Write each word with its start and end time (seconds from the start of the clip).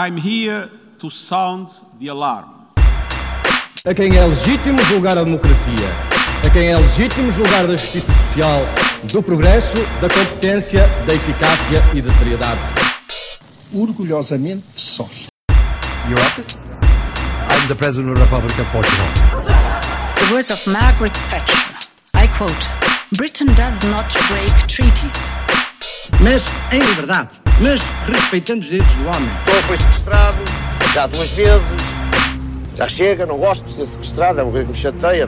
I'm 0.00 0.16
here 0.16 0.70
to 1.00 1.10
sound 1.10 1.70
the 1.98 2.06
alarm. 2.06 2.46
A 3.84 3.92
quem 3.92 4.16
é 4.16 4.24
legítimo 4.24 4.80
julgar 4.84 5.18
a 5.18 5.24
democracia, 5.24 5.90
a 6.46 6.50
quem 6.50 6.68
é 6.68 6.78
legítimo 6.78 7.32
julgar 7.32 7.66
da 7.66 7.76
justiça 7.76 8.06
social, 8.06 8.60
do 9.12 9.20
progresso, 9.20 9.74
da 10.00 10.08
competência, 10.08 10.86
da 11.04 11.14
eficácia 11.14 11.84
e 11.92 12.00
da 12.00 12.14
seriedade. 12.14 12.60
Orgulhosamente 13.74 14.62
sós. 14.76 15.26
Your 16.08 16.20
office? 16.20 16.62
I'm 17.50 17.66
the 17.66 17.74
President 17.74 18.12
of 18.12 18.20
the 18.20 18.24
Republic 18.24 18.56
of 18.60 18.70
Portugal. 18.70 19.06
The 20.14 20.32
words 20.32 20.52
of 20.52 20.64
Margaret 20.70 21.18
Thatcher. 21.28 21.74
I 22.14 22.28
quote 22.28 22.68
Britain 23.16 23.52
does 23.56 23.82
not 23.82 24.06
break 24.28 24.68
treaties. 24.68 25.32
Mas 26.20 26.44
em 26.70 26.78
liberdade, 26.78 27.40
mas 27.62 27.80
respeitando 28.06 28.60
os 28.60 28.66
direitos 28.68 28.94
do 28.94 29.02
homem. 29.02 29.28
Então 29.42 29.62
foi 29.66 29.76
sequestrado, 29.76 30.38
já 30.94 31.06
duas 31.06 31.30
vezes. 31.32 31.70
Já 32.76 32.88
chega, 32.88 33.26
não 33.26 33.38
gosto 33.38 33.64
de 33.66 33.74
ser 33.74 33.86
sequestrado, 33.86 34.40
é 34.40 34.42
uma 34.42 34.52
coisa 34.52 34.66
que 34.66 34.72
me 34.72 34.78
chateia. 34.78 35.26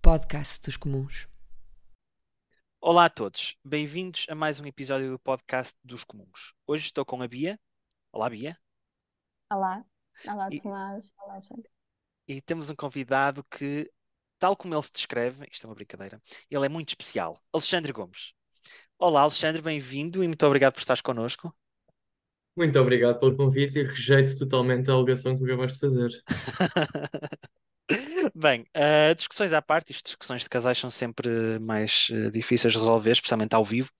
Podcast 0.00 0.62
dos 0.62 0.76
Comuns. 0.76 1.28
Olá 2.80 3.06
a 3.06 3.10
todos, 3.10 3.56
bem-vindos 3.64 4.24
a 4.30 4.34
mais 4.34 4.60
um 4.60 4.66
episódio 4.66 5.10
do 5.10 5.18
podcast 5.18 5.74
dos 5.84 6.04
Comuns. 6.04 6.54
Hoje 6.66 6.84
estou 6.84 7.04
com 7.04 7.20
a 7.20 7.28
Bia. 7.28 7.58
Olá, 8.12 8.30
Bia. 8.30 8.56
Olá, 9.52 9.84
olá 10.26 10.48
E- 10.50 10.60
Tomás, 10.60 11.12
olá 11.22 11.38
gente. 11.40 11.68
E 12.26 12.40
temos 12.40 12.70
um 12.70 12.74
convidado 12.76 13.44
que, 13.50 13.90
tal 14.38 14.56
como 14.56 14.74
ele 14.74 14.82
se 14.82 14.92
descreve, 14.92 15.46
isto 15.50 15.66
é 15.66 15.68
uma 15.68 15.74
brincadeira, 15.74 16.22
ele 16.50 16.64
é 16.64 16.68
muito 16.68 16.90
especial, 16.90 17.38
Alexandre 17.52 17.92
Gomes. 17.92 18.32
Olá, 18.98 19.22
Alexandre, 19.22 19.62
bem-vindo 19.62 20.22
e 20.24 20.28
muito 20.28 20.44
obrigado 20.46 20.72
por 20.74 20.80
estares 20.80 21.00
connosco. 21.00 21.54
Muito 22.56 22.78
obrigado 22.80 23.20
pelo 23.20 23.36
convite 23.36 23.78
e 23.78 23.84
rejeito 23.84 24.36
totalmente 24.36 24.90
a 24.90 24.94
alegação 24.94 25.34
que 25.34 25.38
tu 25.38 25.44
acabaste 25.44 25.74
de 25.74 25.80
fazer. 25.80 26.10
Bem, 28.34 28.66
eh, 28.74 29.14
discussões 29.14 29.52
à 29.52 29.62
parte, 29.62 29.92
isto, 29.92 30.04
discussões 30.06 30.42
de 30.42 30.48
casais 30.48 30.78
são 30.78 30.90
sempre 30.90 31.58
mais 31.60 32.08
eh, 32.10 32.30
difíceis 32.30 32.72
de 32.72 32.78
resolver, 32.78 33.12
especialmente 33.12 33.54
ao 33.54 33.64
vivo. 33.64 33.90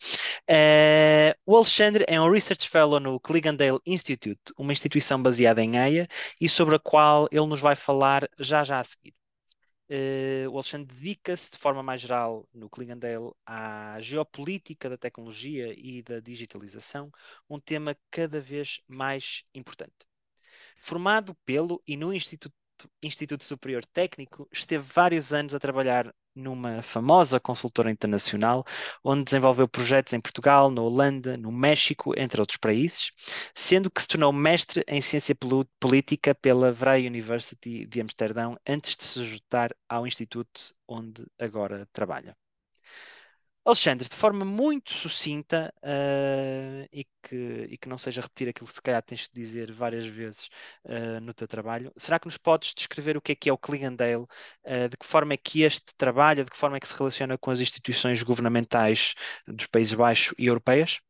Eh, 0.48 1.34
o 1.46 1.56
Alexandre 1.56 2.05
é 2.08 2.20
um 2.20 2.30
Research 2.30 2.69
Fellow 2.69 3.00
no 3.00 3.19
Cligandale 3.20 3.78
Institute, 3.86 4.41
uma 4.58 4.72
instituição 4.72 5.22
baseada 5.22 5.62
em 5.62 5.78
Haia 5.78 6.06
e 6.41 6.48
sobre 6.48 6.77
a 6.77 6.78
qual 6.78 7.28
ele 7.33 7.46
nos 7.46 7.61
vai 7.61 7.77
falar 7.77 8.28
já 8.39 8.62
já 8.64 8.80
a 8.80 8.84
seguir. 8.84 9.14
Eh, 9.91 10.47
o 10.50 10.55
Alexandre 10.55 10.94
dedica-se 10.94 11.50
de 11.53 11.58
forma 11.58 11.83
mais 11.83 12.00
geral 12.00 12.47
no 12.53 12.69
Cligandale 12.69 13.33
à 13.47 13.98
geopolítica 14.00 14.89
da 14.91 14.98
tecnologia 14.98 15.72
e 15.77 16.03
da 16.03 16.20
digitalização, 16.20 17.11
um 17.48 17.58
tema 17.58 17.97
cada 18.11 18.41
vez 18.41 18.80
mais 18.86 19.45
importante. 19.55 20.06
Formado 20.78 21.34
pelo 21.47 21.83
e 21.86 21.97
no 21.97 22.12
Instituto, 22.12 22.55
Instituto 23.03 23.45
Superior 23.45 23.84
Técnico, 23.86 24.48
esteve 24.53 24.84
vários 24.84 25.33
anos 25.33 25.55
a 25.55 25.58
trabalhar 25.61 26.14
numa 26.39 26.83
famosa 26.83 27.41
consultora 27.41 27.91
internacional, 27.91 28.64
onde 29.05 29.25
desenvolveu 29.25 29.69
projetos 29.69 30.12
em 30.12 30.20
Portugal, 30.20 30.70
na 30.70 30.80
Holanda, 30.80 31.36
no 31.36 31.53
México, 31.53 32.14
entre 32.17 32.41
outros 32.41 32.58
países, 32.58 33.11
sendo 33.55 33.91
que 33.91 34.00
se 34.00 34.08
tornou 34.08 34.33
mestre 34.33 34.84
em 34.89 35.00
ciência 35.00 35.36
política 35.80 36.34
pela 36.34 36.72
Vrije 36.72 37.06
University 37.06 37.84
de 37.86 38.00
Amsterdão, 38.00 38.56
antes 38.67 38.97
de 38.97 39.05
se 39.05 39.25
juntar 39.25 39.75
ao 39.89 40.06
instituto 40.06 40.72
onde 40.86 41.27
agora 41.39 41.86
trabalha. 41.92 42.36
Alexandre, 43.64 44.09
de 44.09 44.14
forma 44.17 44.45
muito 44.47 44.92
sucinta, 44.95 45.73
eh, 45.83 46.89
e 46.91 47.05
que, 47.23 47.37
e 47.70 47.77
que 47.78 47.89
não 47.89 47.98
seja 47.98 48.23
repetir 48.23 48.48
aquilo 48.48 48.67
que 48.67 48.73
se 48.75 48.81
calhar 48.83 49.03
tens 49.03 49.28
de 49.28 49.34
dizer 49.34 49.70
várias 49.73 50.06
vezes 50.06 50.48
eh, 50.84 51.20
no 51.20 51.34
teu 51.34 51.47
trabalho, 51.47 51.92
será 51.97 52.19
que 52.19 52.27
nos 52.27 52.39
podes 52.39 52.73
descrever 52.75 53.17
o 53.17 53.20
que 53.20 53.33
é 53.33 53.34
que 53.34 53.51
é 53.51 53.53
o 53.53 53.59
Cligandale, 53.59 54.25
eh, 54.64 54.89
de 54.89 54.97
que 54.97 55.05
forma 55.05 55.34
é 55.34 55.36
que 55.36 55.62
este 55.62 55.95
trabalha, 55.97 56.45
de 56.45 56.51
que 56.51 56.56
forma 56.56 56.79
é 56.79 56.80
que 56.80 56.89
se 56.89 56.97
relaciona 56.97 57.36
com 57.36 57.51
as 57.51 57.61
instituições 57.61 58.23
governamentais 58.23 59.14
dos 59.47 59.67
Países 59.67 59.92
Baixos 59.95 60.35
e 60.39 60.47
europeias? 60.47 61.01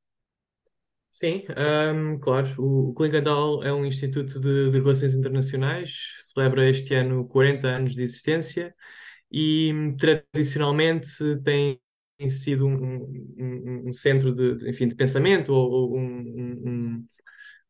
Sim, 1.11 1.45
ahm, 1.57 2.19
claro. 2.21 2.49
O, 2.59 2.93
o 2.97 3.65
é 3.65 3.73
um 3.73 3.85
instituto 3.85 4.39
de, 4.41 4.71
de 4.71 4.79
relações 4.79 5.15
internacionais, 5.15 6.15
celebra 6.21 6.69
este 6.69 6.95
ano 6.95 7.27
40 7.27 7.69
anos 7.69 7.95
de 7.95 8.03
existência 8.03 8.75
e 9.31 9.73
tradicionalmente 9.99 11.09
tem 11.43 11.81
sido 12.29 12.67
um, 12.67 13.05
um- 13.39 13.89
um 13.89 13.93
centro 13.93 14.33
de, 14.35 14.69
enfim, 14.69 14.89
de 14.89 14.95
pensamento 14.97 15.53
ou, 15.53 15.71
ou 15.93 15.97
um, 15.99 16.03
um- 16.67 17.07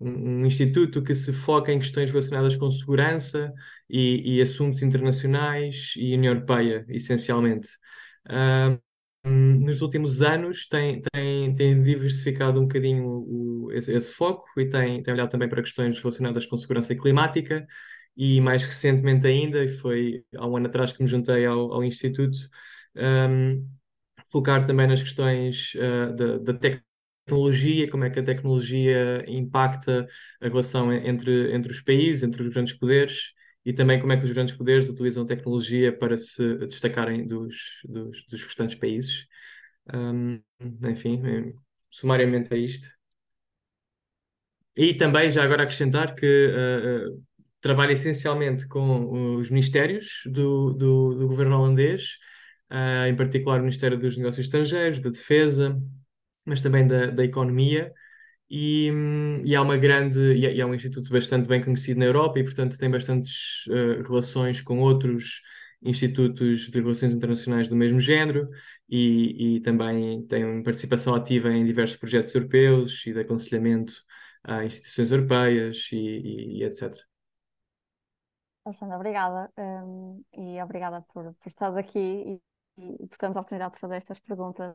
um- 0.00 0.40
um 0.42 0.46
instituto 0.46 1.02
que 1.02 1.14
se 1.14 1.32
foca 1.32 1.72
em 1.72 1.78
questões 1.78 2.10
relacionadas 2.10 2.56
com 2.56 2.70
segurança 2.70 3.52
e, 3.90 4.36
e 4.38 4.42
assuntos 4.42 4.82
internacionais 4.82 5.94
e 5.96 6.14
União 6.14 6.34
Europeia, 6.34 6.84
essencialmente. 6.88 7.68
Nos 9.24 9.82
últimos 9.82 10.22
anos 10.22 10.66
tem, 10.68 11.02
tem, 11.12 11.54
tem 11.54 11.82
diversificado 11.82 12.58
um 12.60 12.62
bocadinho 12.62 13.04
o, 13.06 13.70
esse, 13.72 13.92
esse 13.92 14.12
foco 14.14 14.48
e 14.58 14.68
tem, 14.68 15.02
tem 15.02 15.12
olhado 15.14 15.28
também 15.30 15.48
para 15.48 15.60
questões 15.62 15.98
relacionadas 16.00 16.46
com 16.46 16.56
segurança 16.56 16.94
climática 16.94 17.66
e 18.16 18.40
mais 18.40 18.62
recentemente 18.64 19.26
ainda, 19.26 19.66
foi 19.80 20.24
há 20.36 20.46
um 20.46 20.56
ano 20.56 20.66
atrás 20.66 20.92
que 20.92 21.02
me 21.02 21.08
juntei 21.08 21.44
ao, 21.46 21.72
ao 21.74 21.84
Instituto, 21.84 22.36
hum, 22.96 23.66
focar 24.30 24.66
também 24.66 24.86
nas 24.86 25.02
questões 25.02 25.72
ah, 25.80 26.12
da, 26.12 26.54
tecnologia, 26.54 27.90
como 27.90 28.04
é 28.04 28.10
que 28.10 28.18
a 28.20 28.22
tecnologia 28.24 29.24
impacta 29.28 30.08
a 30.40 30.48
relação 30.48 30.92
entre, 30.92 31.54
entre 31.54 31.70
os 31.72 31.80
países, 31.80 32.22
entre 32.22 32.42
os 32.42 32.48
grandes 32.48 32.74
poderes 32.74 33.32
e 33.64 33.72
também 33.72 34.00
como 34.00 34.12
é 34.12 34.16
que 34.16 34.24
os 34.24 34.30
grandes 34.30 34.54
poderes 34.54 34.88
utilizam 34.88 35.24
a 35.24 35.26
tecnologia 35.26 35.96
para 35.96 36.16
se 36.16 36.56
destacarem 36.66 37.26
dos, 37.26 37.80
dos, 37.84 38.24
dos 38.26 38.42
restantes 38.44 38.76
países. 38.76 39.26
Hum, 39.92 40.40
enfim, 40.88 41.20
eh, 41.26 41.52
sumariamente 41.90 42.52
é 42.54 42.58
isto. 42.58 42.88
E 44.76 44.94
também, 44.94 45.30
já 45.30 45.42
agora 45.42 45.64
acrescentar 45.64 46.14
que 46.14 46.24
trabalho 47.60 47.92
essencialmente 47.92 48.66
com 48.68 49.36
os 49.36 49.50
ministérios 49.50 50.22
do, 50.26 50.72
do, 50.72 51.14
do 51.14 51.28
governo 51.28 51.58
holandês, 51.58 52.18
ah, 52.70 53.08
em 53.08 53.16
particular 53.16 53.58
o 53.58 53.62
Ministério 53.62 53.98
dos 53.98 54.16
Negócios 54.16 54.46
Estrangeiros, 54.46 55.00
da 55.00 55.10
Defesa, 55.10 55.80
mas 56.44 56.60
também 56.60 56.86
da, 56.86 57.06
da 57.06 57.24
Economia. 57.24 57.92
E, 58.50 58.90
e 59.44 59.54
há 59.56 59.62
uma 59.62 59.76
grande, 59.76 60.18
e 60.34 60.60
é, 60.60 60.66
um 60.66 60.74
instituto 60.74 61.10
bastante 61.12 61.48
bem 61.48 61.62
conhecido 61.62 62.00
na 62.00 62.06
Europa 62.06 62.38
e, 62.38 62.44
portanto, 62.44 62.78
tem 62.78 62.90
bastantes 62.90 63.64
eh, 63.70 64.02
relações 64.02 64.60
com 64.62 64.80
outros 64.80 65.42
institutos 65.82 66.68
de 66.70 66.80
relações 66.80 67.12
internacionais 67.14 67.68
do 67.68 67.76
mesmo 67.76 68.00
género 68.00 68.48
e, 68.88 69.56
e 69.56 69.60
também 69.60 70.26
tem 70.26 70.62
participação 70.62 71.14
ativa 71.14 71.50
em 71.50 71.64
diversos 71.64 71.96
projetos 71.96 72.34
europeus 72.34 73.06
e 73.06 73.12
de 73.12 73.20
aconselhamento 73.20 73.94
a 74.44 74.64
instituições 74.64 75.10
europeias 75.10 75.88
e, 75.92 75.96
e- 76.60 76.64
etc. 76.64 77.04
Alexandre, 78.64 78.96
obrigada. 78.96 79.50
hum, 79.56 80.22
e 80.32 80.62
obrigada 80.62 81.00
por, 81.12 81.34
por 81.34 81.48
estares 81.48 81.76
aqui 81.76 82.40
e, 82.78 83.06
por 83.06 83.18
termos 83.18 83.36
a 83.36 83.40
oportunidade 83.40 83.74
de 83.74 83.80
fazer 83.80 83.96
estas 83.96 84.18
perguntas 84.20 84.74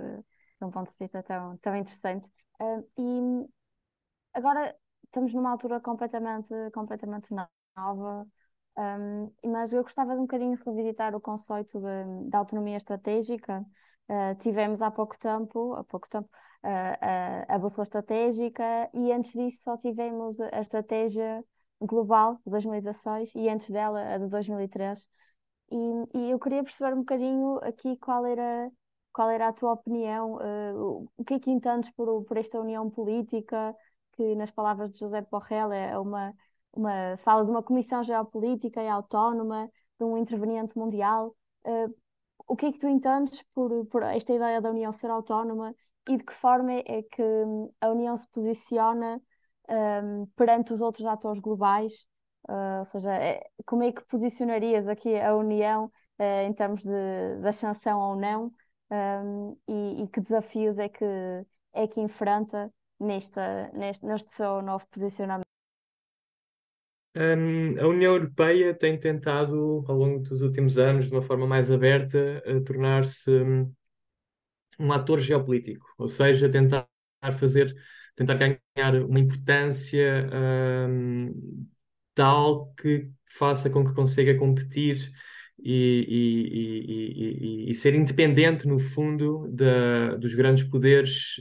eh, 0.00 0.22
de 0.58 0.64
um 0.64 0.70
ponto 0.70 0.90
de 0.92 0.98
vista 0.98 1.22
tão, 1.22 1.56
tão 1.58 1.76
interessante. 1.76 2.28
Hum, 2.60 3.44
e 3.44 4.38
agora 4.38 4.74
estamos 5.04 5.32
numa 5.34 5.50
altura 5.50 5.80
completamente, 5.80 6.52
completamente 6.72 7.34
nova, 7.76 8.26
hum, 8.76 9.32
mas 9.44 9.72
eu 9.72 9.82
gostava 9.82 10.14
de 10.14 10.18
um 10.20 10.22
bocadinho 10.22 10.58
revisitar 10.64 11.14
o 11.14 11.20
conceito 11.20 11.80
de 11.80 12.36
autonomia 12.36 12.76
estratégica. 12.76 13.64
Uh, 14.08 14.34
tivemos 14.38 14.82
há 14.82 14.90
pouco 14.90 15.18
tempo, 15.18 15.74
há 15.74 15.82
pouco 15.84 16.08
tempo, 16.08 16.28
uh, 16.62 17.48
a, 17.48 17.56
a 17.56 17.82
estratégica 17.82 18.88
e 18.94 19.10
antes 19.12 19.32
disso 19.32 19.62
só 19.64 19.76
tivemos 19.76 20.38
a 20.40 20.60
estratégia 20.60 21.44
global 21.80 22.36
de 22.44 22.50
2016 22.50 23.34
e 23.34 23.48
antes 23.48 23.68
dela 23.70 24.14
a 24.14 24.18
de 24.18 24.28
2003. 24.28 25.08
E, 25.70 25.76
e 26.18 26.30
eu 26.30 26.38
queria 26.38 26.62
perceber 26.62 26.94
um 26.94 26.98
bocadinho 27.00 27.58
aqui 27.62 27.96
qual 27.96 28.24
era, 28.26 28.70
qual 29.12 29.30
era 29.30 29.48
a 29.48 29.52
tua 29.52 29.72
opinião, 29.72 30.40
eh, 30.40 30.72
o 31.16 31.24
que 31.24 31.34
é 31.34 31.40
que 31.40 31.50
entendes 31.50 31.90
por, 31.90 32.24
por 32.24 32.36
esta 32.36 32.60
união 32.60 32.88
política, 32.90 33.74
que 34.12 34.34
nas 34.36 34.50
palavras 34.50 34.92
de 34.92 35.00
José 35.00 35.22
Borrell 35.22 35.72
é 35.72 35.98
uma, 35.98 36.32
uma 36.72 37.16
fala 37.18 37.44
de 37.44 37.50
uma 37.50 37.62
comissão 37.62 38.02
geopolítica 38.04 38.82
e 38.82 38.88
autónoma, 38.88 39.70
de 39.98 40.04
um 40.04 40.16
interveniente 40.16 40.78
mundial. 40.78 41.34
Eh, 41.64 41.86
o 42.46 42.56
que 42.56 42.66
é 42.66 42.72
que 42.72 42.78
tu 42.78 42.88
entendes 42.88 43.42
por, 43.54 43.86
por 43.86 44.02
esta 44.04 44.32
ideia 44.34 44.60
da 44.60 44.70
União 44.70 44.92
ser 44.92 45.10
autónoma 45.10 45.74
e 46.08 46.16
de 46.16 46.24
que 46.24 46.32
forma 46.34 46.72
é 46.72 47.02
que 47.02 47.22
hum, 47.22 47.70
a 47.80 47.90
União 47.90 48.16
se 48.16 48.26
posiciona 48.28 49.20
hum, 49.68 50.26
perante 50.36 50.72
os 50.72 50.80
outros 50.80 51.06
atores 51.06 51.40
globais? 51.40 52.06
Uh, 52.48 52.78
ou 52.80 52.84
seja, 52.84 53.12
é- 53.14 53.42
como 53.66 53.82
é 53.82 53.92
que 53.92 54.02
posicionarias 54.04 54.86
aqui 54.88 55.16
a 55.18 55.34
União 55.36 55.86
uh, 56.18 56.24
em 56.46 56.52
termos 56.52 56.84
de, 56.84 57.38
da 57.42 57.52
sanção 57.52 57.98
ou 58.00 58.16
não? 58.16 58.52
Um, 58.90 59.56
e, 59.68 60.04
e 60.04 60.08
que 60.08 60.20
desafios 60.20 60.78
é 60.78 60.88
que, 60.88 61.04
é 61.72 61.88
que 61.88 62.00
enfrenta 62.00 62.72
nesta, 63.00 63.68
neste, 63.72 64.06
neste 64.06 64.30
seu 64.30 64.62
novo 64.62 64.86
posicionamento? 64.88 65.46
Um, 67.18 67.78
a 67.80 67.86
União 67.88 68.12
Europeia 68.14 68.74
tem 68.74 68.98
tentado, 69.00 69.82
ao 69.88 69.96
longo 69.96 70.18
dos 70.20 70.42
últimos 70.42 70.76
anos, 70.78 71.06
de 71.06 71.12
uma 71.12 71.22
forma 71.22 71.46
mais 71.46 71.70
aberta, 71.70 72.42
tornar-se 72.66 73.30
um, 73.30 73.72
um 74.78 74.92
ator 74.92 75.20
geopolítico, 75.20 75.86
ou 75.98 76.08
seja, 76.08 76.48
tentar 76.50 76.86
fazer, 77.38 77.74
tentar 78.14 78.34
ganhar 78.34 78.94
uma 79.04 79.18
importância 79.20 80.28
um, 80.88 81.66
tal 82.16 82.72
que 82.74 83.08
faça 83.38 83.70
com 83.70 83.84
que 83.84 83.94
consiga 83.94 84.36
competir 84.36 85.12
e, 85.62 86.06
e, 86.08 87.68
e, 87.68 87.70
e 87.70 87.74
ser 87.74 87.94
independente, 87.94 88.66
no 88.66 88.78
fundo, 88.78 89.48
da, 89.52 90.16
dos 90.16 90.34
grandes 90.34 90.64
poderes 90.64 91.36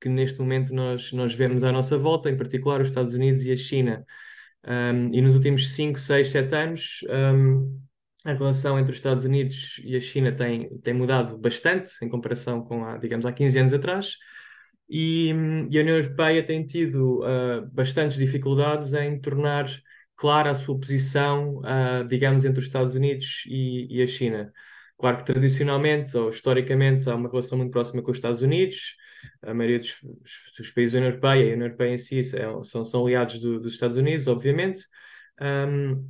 que 0.00 0.08
neste 0.08 0.38
momento 0.38 0.74
nós, 0.74 1.12
nós 1.12 1.34
vemos 1.34 1.64
à 1.64 1.72
nossa 1.72 1.96
volta, 1.96 2.28
em 2.28 2.36
particular 2.36 2.80
os 2.80 2.88
Estados 2.88 3.14
Unidos 3.14 3.44
e 3.44 3.52
a 3.52 3.56
China. 3.56 4.04
Um, 4.66 5.14
e 5.14 5.20
nos 5.22 5.34
últimos 5.34 5.72
5, 5.74 5.98
6, 5.98 6.28
7 6.28 6.54
anos, 6.54 7.00
um, 7.08 7.80
a 8.24 8.32
relação 8.32 8.78
entre 8.78 8.92
os 8.92 8.98
Estados 8.98 9.24
Unidos 9.24 9.80
e 9.84 9.96
a 9.96 10.00
China 10.00 10.32
tem, 10.32 10.78
tem 10.80 10.94
mudado 10.94 11.38
bastante 11.38 11.92
em 12.02 12.08
comparação 12.08 12.62
com, 12.64 12.98
digamos, 12.98 13.26
há 13.26 13.32
15 13.32 13.58
anos 13.58 13.72
atrás. 13.72 14.16
E, 14.88 15.28
e 15.70 15.78
a 15.78 15.82
União 15.82 15.96
Europeia 15.96 16.42
tem 16.44 16.66
tido 16.66 17.20
uh, 17.20 17.66
bastantes 17.72 18.18
dificuldades 18.18 18.92
em 18.92 19.18
tornar 19.20 19.68
clara 20.16 20.50
a 20.50 20.54
sua 20.54 20.78
posição, 20.78 21.58
uh, 21.58 22.06
digamos, 22.06 22.44
entre 22.44 22.60
os 22.60 22.66
Estados 22.66 22.94
Unidos 22.94 23.44
e, 23.46 23.98
e, 23.98 24.02
a 24.02 24.06
China. 24.06 24.52
Claro 24.98 25.18
que 25.18 25.24
tradicionalmente 25.24 26.16
ou 26.16 26.28
historicamente 26.28 27.08
há 27.08 27.14
uma 27.14 27.28
relação 27.28 27.58
muito 27.58 27.72
próxima 27.72 28.02
com 28.02 28.10
os 28.10 28.18
Estados 28.18 28.42
Unidos, 28.42 28.96
a 29.42 29.54
maioria 29.54 29.78
dos, 29.78 29.96
dos 30.56 30.70
países 30.70 30.92
da 30.92 30.98
União 30.98 31.10
Europeia 31.10 31.44
e 31.44 31.50
a 31.50 31.54
União 31.54 31.66
Europeia 31.66 31.94
em 31.94 31.98
si 31.98 32.20
é, 32.20 32.64
são, 32.64 32.84
são 32.84 33.04
aliados 33.04 33.40
do, 33.40 33.60
dos 33.60 33.72
Estados 33.72 33.96
Unidos, 33.96 34.26
obviamente. 34.26 34.82
Um, 35.40 36.08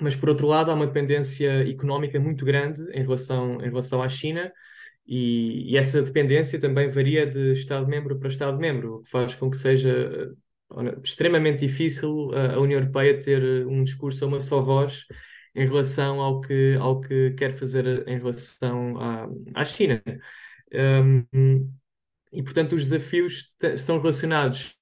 mas 0.00 0.16
por 0.16 0.30
outro 0.30 0.46
lado 0.46 0.70
há 0.70 0.74
uma 0.74 0.86
dependência 0.86 1.68
económica 1.68 2.18
muito 2.18 2.44
grande 2.44 2.82
em 2.92 3.02
relação, 3.02 3.60
em 3.60 3.68
relação 3.68 4.02
à 4.02 4.08
China 4.08 4.50
e, 5.06 5.72
e 5.72 5.76
essa 5.76 6.02
dependência 6.02 6.60
também 6.60 6.90
varia 6.90 7.26
de 7.26 7.52
Estado-membro 7.52 8.18
para 8.18 8.28
Estado-membro, 8.28 8.96
o 8.96 9.02
que 9.02 9.10
faz 9.10 9.34
com 9.34 9.50
que 9.50 9.56
seja 9.56 10.32
extremamente 11.04 11.66
difícil 11.66 12.30
a 12.34 12.58
União 12.58 12.80
Europeia 12.80 13.20
ter 13.20 13.66
um 13.66 13.84
discurso 13.84 14.24
a 14.24 14.28
uma 14.28 14.40
só 14.40 14.62
voz 14.62 15.04
em 15.54 15.66
relação 15.66 16.20
ao 16.20 16.40
que, 16.40 16.76
ao 16.80 17.00
que 17.00 17.32
quer 17.32 17.52
fazer 17.54 18.08
em 18.08 18.18
relação 18.18 18.98
à, 18.98 19.28
à 19.54 19.64
China. 19.64 20.02
Um, 20.72 21.70
e, 22.32 22.42
portanto, 22.42 22.74
os 22.74 22.84
desafios 22.84 23.46
estão 23.74 23.98
relacionados, 23.98 24.74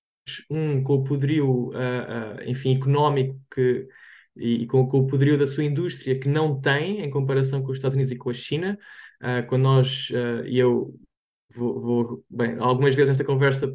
um, 0.49 0.83
com 0.83 0.95
o 0.95 1.05
poderio, 1.05 1.71
uh, 1.71 2.39
uh, 2.39 2.43
enfim, 2.47 2.77
económico 2.77 3.41
que, 3.53 3.89
e, 4.37 4.63
e 4.63 4.67
com, 4.67 4.87
com, 4.87 5.01
o 5.01 5.07
poderio 5.07 5.37
da 5.37 5.47
sua 5.47 5.65
indústria 5.65 6.19
que 6.19 6.29
não 6.29 6.61
tem 6.61 7.01
em 7.01 7.11
comparação 7.11 7.63
com 7.63 7.73
os 7.73 7.79
Estados 7.79 7.97
Unidos 7.97 8.13
e 8.13 8.17
com 8.17 8.31
a 8.31 8.35
China. 8.35 8.79
Uh, 9.23 9.47
quando 9.47 9.63
nós, 9.63 10.11
e 10.47 10.59
eu 10.59 10.95
vou, 11.55 11.81
vou, 11.81 12.25
bem, 12.31 12.57
algumas 12.59 12.95
vezes 12.95 13.11
nesta 13.11 13.25
conversa 13.25 13.75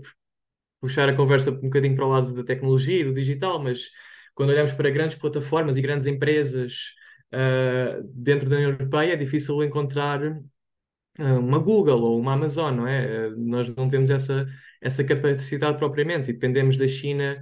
puxar 0.82 1.10
a 1.10 1.16
conversa 1.16 1.52
um 1.52 1.62
bocadinho 1.62 1.96
para 1.96 2.06
o 2.06 2.10
lado 2.10 2.34
da 2.34 2.44
tecnologia 2.44 3.02
e 3.02 3.04
do 3.04 3.14
digital, 3.14 3.62
mas 3.62 3.90
quando 4.34 4.50
olhamos 4.50 4.74
para 4.74 4.90
grandes 4.90 5.16
plataformas 5.16 5.78
e 5.78 5.82
grandes 5.82 6.08
empresas 6.08 6.94
uh, 7.34 8.04
dentro 8.14 8.50
da 8.50 8.56
União 8.58 8.72
Europeia, 8.72 9.14
é 9.14 9.16
difícil 9.16 9.64
encontrar 9.64 10.20
uma 11.18 11.60
Google 11.60 12.02
ou 12.02 12.20
uma 12.20 12.34
Amazon, 12.34 12.76
não 12.76 12.88
é? 12.88 13.30
Nós 13.38 13.74
não 13.76 13.88
temos 13.88 14.10
essa, 14.10 14.46
essa 14.82 15.04
capacidade 15.04 15.78
propriamente 15.78 16.30
e 16.30 16.34
dependemos 16.34 16.78
da 16.78 16.88
China, 16.88 17.42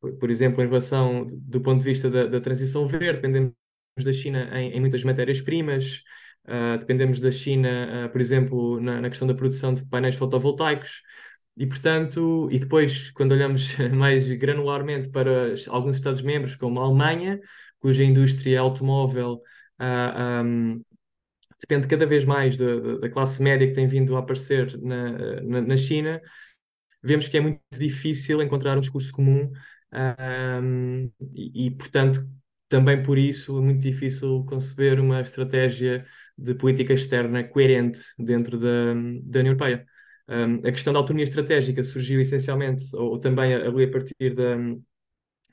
por, 0.00 0.12
por 0.18 0.30
exemplo, 0.30 0.62
em 0.62 0.66
relação 0.66 1.26
do 1.30 1.60
ponto 1.60 1.78
de 1.78 1.84
vista 1.84 2.10
da, 2.10 2.26
da 2.26 2.40
transição 2.40 2.86
verde, 2.86 3.20
dependemos 3.20 3.54
da 4.04 4.12
China 4.12 4.50
em, 4.58 4.72
em 4.72 4.80
muitas 4.80 5.02
matérias-primas, 5.04 6.02
dependemos 6.78 7.20
da 7.20 7.30
China, 7.30 8.08
por 8.10 8.20
exemplo, 8.20 8.80
na, 8.80 9.00
na 9.00 9.08
questão 9.08 9.28
da 9.28 9.34
produção 9.34 9.74
de 9.74 9.84
painéis 9.86 10.16
fotovoltaicos. 10.16 11.02
E, 11.56 11.66
portanto, 11.66 12.48
e 12.52 12.58
depois, 12.58 13.10
quando 13.10 13.32
olhamos 13.32 13.76
mais 13.92 14.30
granularmente 14.30 15.10
para 15.10 15.54
alguns 15.68 15.96
Estados-membros, 15.96 16.54
como 16.54 16.80
a 16.80 16.84
Alemanha, 16.84 17.40
cuja 17.80 18.04
indústria 18.04 18.60
automóvel 18.60 19.34
uh, 19.34 19.40
ah, 19.78 20.42
um, 20.44 20.82
depende 21.60 21.88
cada 21.88 22.06
vez 22.06 22.24
mais 22.24 22.56
da, 22.56 22.98
da, 22.98 23.10
classe 23.10 23.42
média 23.42 23.66
que 23.66 23.74
tem 23.74 23.88
vindo 23.88 24.16
a 24.16 24.20
aparecer 24.20 24.78
na, 24.80 25.40
na, 25.42 25.60
na, 25.62 25.76
China, 25.76 26.20
vemos 27.02 27.28
que 27.28 27.36
é 27.36 27.40
muito 27.40 27.60
difícil 27.72 28.42
encontrar 28.42 28.76
um 28.76 28.80
discurso 28.80 29.12
comum 29.12 29.50
um, 29.92 31.10
e, 31.34 31.66
e, 31.66 31.70
portanto, 31.72 32.28
também 32.68 33.02
por 33.02 33.18
isso 33.18 33.58
é 33.58 33.60
muito 33.60 33.80
difícil 33.80 34.44
conceber 34.44 35.00
uma 35.00 35.20
estratégia 35.20 36.06
de 36.38 36.54
política 36.54 36.94
externa 36.94 37.42
coerente 37.42 38.00
dentro 38.18 38.58
da, 38.58 38.94
da 39.22 39.40
União 39.40 39.52
Europeia. 39.52 39.84
Um, 40.28 40.56
a 40.66 40.70
questão 40.70 40.92
da 40.92 40.98
autonomia 40.98 41.24
estratégica 41.24 41.82
surgiu 41.82 42.20
essencialmente, 42.20 42.84
ou, 42.94 43.12
ou 43.12 43.18
também 43.18 43.54
ali 43.54 43.84
a 43.84 43.90
partir 43.90 44.34
da, 44.34 44.56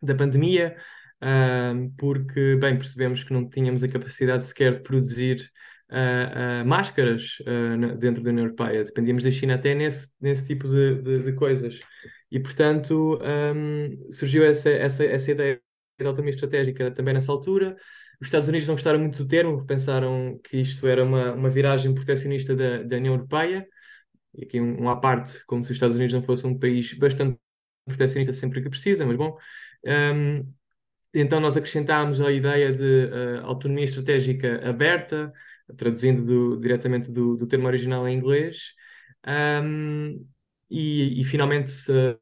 da 0.01 0.15
pandemia, 0.15 0.75
porque, 1.97 2.55
bem, 2.57 2.77
percebemos 2.77 3.23
que 3.23 3.33
não 3.33 3.49
tínhamos 3.49 3.83
a 3.83 3.87
capacidade 3.87 4.45
sequer 4.45 4.75
de 4.75 4.83
produzir 4.83 5.49
uh, 5.89 6.63
uh, 6.63 6.67
máscaras 6.67 7.37
uh, 7.41 7.97
dentro 7.97 8.21
da 8.21 8.29
União 8.29 8.45
Europeia, 8.45 8.83
dependíamos 8.83 9.23
da 9.23 9.31
China 9.31 9.55
até 9.55 9.73
nesse, 9.73 10.11
nesse 10.19 10.45
tipo 10.45 10.67
de, 10.67 11.01
de, 11.01 11.23
de 11.23 11.33
coisas. 11.33 11.79
E, 12.31 12.39
portanto, 12.39 13.19
um, 13.23 14.11
surgiu 14.11 14.43
essa, 14.43 14.69
essa, 14.69 15.05
essa 15.05 15.31
ideia 15.31 15.59
da 15.99 16.09
autonomia 16.09 16.31
estratégica 16.31 16.91
também 16.91 17.13
nessa 17.13 17.31
altura. 17.31 17.75
Os 18.19 18.27
Estados 18.27 18.47
Unidos 18.49 18.67
não 18.67 18.75
gostaram 18.75 18.99
muito 18.99 19.17
do 19.17 19.27
termo, 19.27 19.65
pensaram 19.65 20.39
que 20.43 20.57
isto 20.57 20.87
era 20.87 21.03
uma, 21.03 21.33
uma 21.33 21.49
viragem 21.49 21.93
proteccionista 21.93 22.55
da, 22.55 22.83
da 22.83 22.97
União 22.97 23.13
Europeia, 23.15 23.67
e 24.33 24.43
aqui 24.43 24.59
um, 24.61 24.83
um 24.83 24.89
à 24.89 24.95
parte, 24.95 25.43
como 25.45 25.63
se 25.63 25.71
os 25.71 25.77
Estados 25.77 25.95
Unidos 25.95 26.13
não 26.13 26.23
fosse 26.23 26.45
um 26.45 26.57
país 26.57 26.93
bastante 26.93 27.37
protecionista 27.85 28.33
sempre 28.33 28.61
que 28.61 28.69
precisa, 28.69 29.05
mas 29.05 29.15
bom. 29.17 29.37
Um, 29.85 30.53
então 31.13 31.39
nós 31.39 31.55
acrescentámos 31.55 32.19
a 32.19 32.31
ideia 32.31 32.73
de 32.73 33.05
uh, 33.05 33.45
autonomia 33.45 33.85
estratégica 33.85 34.67
aberta, 34.67 35.31
traduzindo 35.77 36.25
do, 36.25 36.59
diretamente 36.59 37.09
do, 37.11 37.37
do, 37.37 37.47
termo 37.47 37.67
original 37.67 38.07
em 38.07 38.17
inglês, 38.17 38.73
um, 39.63 40.27
e, 40.69 41.21
e, 41.21 41.23
finalmente, 41.23 41.71
uh, 41.91 42.19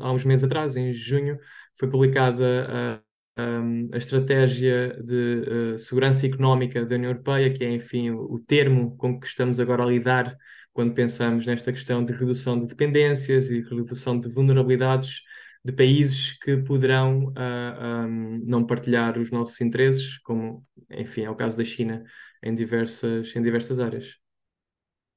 há 0.00 0.12
uns 0.12 0.24
meses 0.24 0.44
atrás, 0.44 0.74
em 0.76 0.92
junho, 0.92 1.38
foi 1.78 1.88
publicada 1.88 3.03
a, 3.36 3.94
a, 3.94 3.96
estratégia 3.96 4.96
de 5.02 5.74
uh, 5.74 5.78
segurança 5.78 6.26
económica 6.26 6.84
da 6.84 6.94
União 6.94 7.10
Europeia, 7.10 7.52
que 7.52 7.64
é, 7.64 7.72
enfim, 7.72 8.10
o, 8.10 8.34
o 8.34 8.38
termo 8.38 8.96
com 8.96 9.18
que 9.18 9.26
estamos 9.26 9.58
agora 9.58 9.82
a 9.82 9.86
lidar 9.86 10.36
quando 10.72 10.94
pensamos 10.94 11.46
nesta 11.46 11.72
questão 11.72 12.04
de 12.04 12.12
redução 12.12 12.60
de 12.60 12.66
dependências 12.66 13.50
e 13.50 13.60
redução 13.60 14.18
de 14.18 14.28
vulnerabilidades 14.28 15.22
de 15.64 15.72
países 15.72 16.36
que 16.38 16.58
poderão 16.58 17.28
uh, 17.28 17.32
ah, 17.36 18.06
um, 18.06 18.42
não 18.44 18.66
partilhar 18.66 19.18
os 19.18 19.30
nossos 19.30 19.58
interesses, 19.60 20.18
como, 20.18 20.64
enfim, 20.90 21.22
é 21.22 21.30
o 21.30 21.36
caso 21.36 21.56
da 21.56 21.64
China, 21.64 22.04
em 22.42 22.54
diversas, 22.54 23.34
em 23.34 23.42
diversas 23.42 23.78
áreas. 23.78 24.18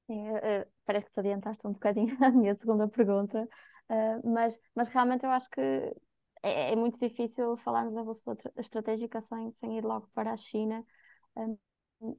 Sim, 0.06 0.30
uh, 0.30 0.66
parece 0.86 1.08
que 1.08 1.14
te 1.14 1.20
adiantaste 1.20 1.68
um 1.68 1.74
bocadinho 1.74 2.16
a 2.24 2.32
minha 2.32 2.56
segunda 2.56 2.88
pergunta, 2.88 3.48
mas, 4.24 4.60
mas 4.76 4.90
realmente 4.90 5.26
eu 5.26 5.32
acho 5.32 5.50
que 5.50 5.62
é, 6.44 6.72
é, 6.74 6.76
muito 6.76 7.00
difícil 7.00 7.58
falarmos 7.58 7.94
da 7.94 8.02
evolução 8.02 8.36
estratégica 8.58 9.22
sem, 9.22 9.52
sem 9.52 9.78
ir 9.78 9.84
logo 9.84 10.10
para 10.14 10.32
a 10.32 10.38
China. 10.38 10.86
Um, 11.36 11.58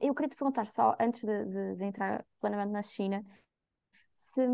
eu 0.01 0.13
queria 0.13 0.29
te 0.29 0.35
perguntar 0.35 0.67
só, 0.67 0.95
antes 0.99 1.23
de, 1.23 1.45
de, 1.45 1.75
de 1.75 1.83
entrar 1.85 2.25
plenamente 2.39 2.71
na 2.71 2.81
China, 2.81 3.23
se, 4.15 4.45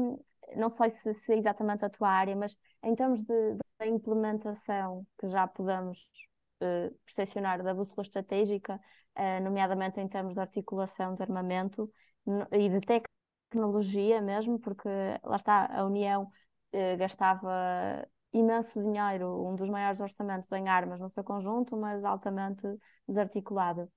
não 0.55 0.69
sei 0.69 0.89
se, 0.89 1.13
se, 1.13 1.33
é 1.33 1.37
exatamente 1.37 1.83
a 1.85 1.89
tua 1.89 2.09
área, 2.09 2.35
mas 2.35 2.57
em 2.83 2.95
termos 2.95 3.23
da 3.23 3.87
implementação 3.87 5.05
que 5.19 5.27
já 5.29 5.47
podemos 5.47 6.07
uh, 6.61 6.93
percepcionar 7.05 7.63
da 7.63 7.73
bússola 7.73 8.03
estratégica, 8.03 8.79
uh, 9.17 9.43
nomeadamente 9.43 9.99
em 9.99 10.07
termos 10.07 10.35
de 10.35 10.39
articulação 10.39 11.15
de 11.15 11.23
armamento 11.23 11.91
e 12.51 12.69
de 12.69 12.79
tecnologia 12.81 14.21
mesmo, 14.21 14.59
porque 14.59 14.89
lá 15.23 15.35
está, 15.37 15.65
a 15.75 15.85
União 15.85 16.23
uh, 16.23 16.97
gastava 16.97 18.07
imenso 18.39 18.81
dinheiro, 18.83 19.47
um 19.47 19.55
dos 19.55 19.69
maiores 19.69 19.99
orçamentos 20.01 20.51
em 20.51 20.67
armas 20.67 20.99
no 20.99 21.09
seu 21.09 21.23
conjunto, 21.23 21.77
mas 21.77 22.03
altamente 22.03 22.67
desarticulado. 23.07 23.89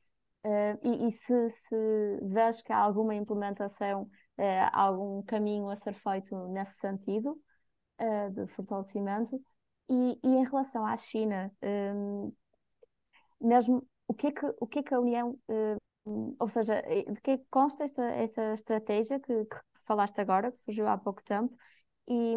Uh, 0.45 0.79
e, 0.83 1.09
e 1.09 1.13
se, 1.13 1.51
se 1.51 1.77
vês 2.23 2.63
que 2.63 2.73
há 2.73 2.79
alguma 2.79 3.15
implementação, 3.15 4.03
uh, 4.39 4.71
algum 4.73 5.23
caminho 5.23 5.69
a 5.69 5.77
ser 5.77 5.95
feito 5.95 6.37
nesse 6.49 6.79
sentido, 6.79 7.39
uh, 8.01 8.31
de 8.31 8.47
fortalecimento, 8.53 9.43
e, 9.91 10.19
e, 10.23 10.29
em 10.29 10.45
relação 10.45 10.87
à 10.87 10.97
China, 10.97 11.51
um, 11.63 12.33
mesmo 13.41 13.87
o 14.07 14.15
que 14.15 14.29
é 14.29 14.33
que, 14.33 14.47
o 14.61 14.67
que, 14.67 14.79
é 14.81 14.83
que 14.83 14.95
a 14.95 15.01
União, 15.01 15.39
ou 16.39 16.49
seja, 16.49 16.83
de 16.83 17.21
que 17.21 17.33
é 17.33 17.41
consta 17.51 17.85
esta, 17.85 18.05
essa 18.05 18.53
estratégia 18.55 19.19
que, 19.19 19.45
que, 19.47 19.57
falaste 19.85 20.21
agora, 20.21 20.53
que 20.53 20.59
surgiu 20.59 20.87
há 20.87 20.97
pouco 20.99 21.23
tempo, 21.25 21.55
e, 22.07 22.37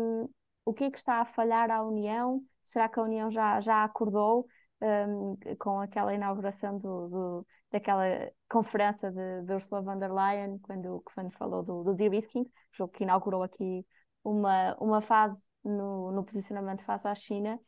o 0.65 0.73
que 0.73 0.85
é 0.85 0.91
que 0.91 0.97
está 0.97 1.21
a 1.21 1.25
falhar 1.25 1.71
à 1.71 1.83
União? 1.83 2.43
Será 2.61 2.87
que 2.87 2.99
a 2.99 3.03
União 3.03 3.29
já, 3.31 3.59
já 3.59 3.83
acordou 3.83 4.47
um, 4.81 5.37
com 5.59 5.79
aquela 5.79 6.13
inauguração 6.13 6.77
do, 6.77 7.07
do, 7.07 7.47
daquela 7.71 8.03
conferência 8.49 9.11
de, 9.11 9.43
de 9.43 9.53
Ursula 9.53 9.81
von 9.81 9.97
der 9.97 10.11
Leyen, 10.11 10.59
quando, 10.59 11.01
quando 11.13 11.31
falou 11.31 11.63
do, 11.63 11.83
do 11.83 11.95
de-risking, 11.95 12.45
que 12.93 13.03
inaugurou 13.03 13.43
aqui 13.43 13.85
uma, 14.23 14.75
uma 14.79 15.01
fase 15.01 15.43
no, 15.63 16.11
no 16.11 16.23
posicionamento 16.23 16.83
face 16.83 17.07
à 17.07 17.15
China. 17.15 17.59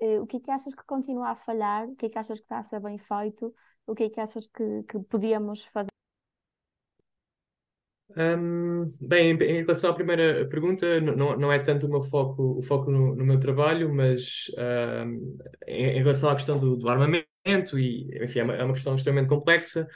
Uh, 0.00 0.22
o 0.22 0.26
que 0.26 0.36
é 0.36 0.40
que 0.40 0.50
achas 0.50 0.74
que 0.74 0.84
continua 0.84 1.30
a 1.30 1.36
falhar? 1.36 1.88
O 1.88 1.96
que 1.96 2.06
é 2.06 2.08
que 2.10 2.18
achas 2.18 2.38
que 2.38 2.44
está 2.44 2.58
a 2.58 2.64
ser 2.64 2.80
bem 2.80 2.98
feito? 2.98 3.54
O 3.86 3.94
que 3.94 4.04
é 4.04 4.10
que 4.10 4.20
achas 4.20 4.46
que, 4.46 4.82
que 4.84 4.98
podíamos 5.00 5.64
fazer? 5.66 5.90
Um, 8.18 8.94
bem, 8.98 9.32
em, 9.32 9.60
relação 9.60 9.90
à 9.90 9.94
primeira 9.94 10.48
pergunta, 10.48 10.98
não, 11.02 11.36
não 11.36 11.52
é 11.52 11.58
tanto 11.58 11.86
o 11.86 11.90
meu 11.90 12.02
foco, 12.02 12.58
o 12.58 12.62
foco 12.62 12.90
no, 12.90 13.14
no 13.14 13.24
meu 13.26 13.38
trabalho, 13.38 13.92
mas 13.92 14.50
um, 14.56 15.38
em, 15.66 15.98
em, 15.98 15.98
relação 15.98 16.30
à 16.30 16.34
questão 16.34 16.58
do, 16.58 16.76
do, 16.76 16.88
armamento, 16.88 17.78
e 17.78 18.08
enfim, 18.22 18.38
é 18.38 18.44
uma, 18.44 18.54
é 18.54 18.64
uma, 18.64 18.72
questão 18.72 18.94
extremamente 18.94 19.28
complexa, 19.28 19.86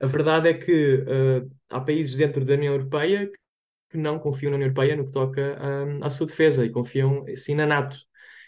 a 0.00 0.06
verdade 0.06 0.48
é 0.48 0.54
que 0.54 0.96
uh, 0.96 1.48
há 1.70 1.80
países 1.80 2.16
dentro 2.16 2.44
da 2.44 2.54
União 2.54 2.74
Europeia 2.74 3.30
que 3.90 3.96
não 3.96 4.18
confiam 4.18 4.50
na 4.50 4.56
União 4.56 4.68
Europeia 4.68 4.96
no 4.96 5.06
que 5.06 5.12
toca 5.12 5.40
um, 5.62 6.04
à 6.04 6.10
sua 6.10 6.26
defesa 6.26 6.66
e 6.66 6.70
confiam 6.70 7.24
sim 7.36 7.54
na 7.54 7.66
NATO. 7.66 7.96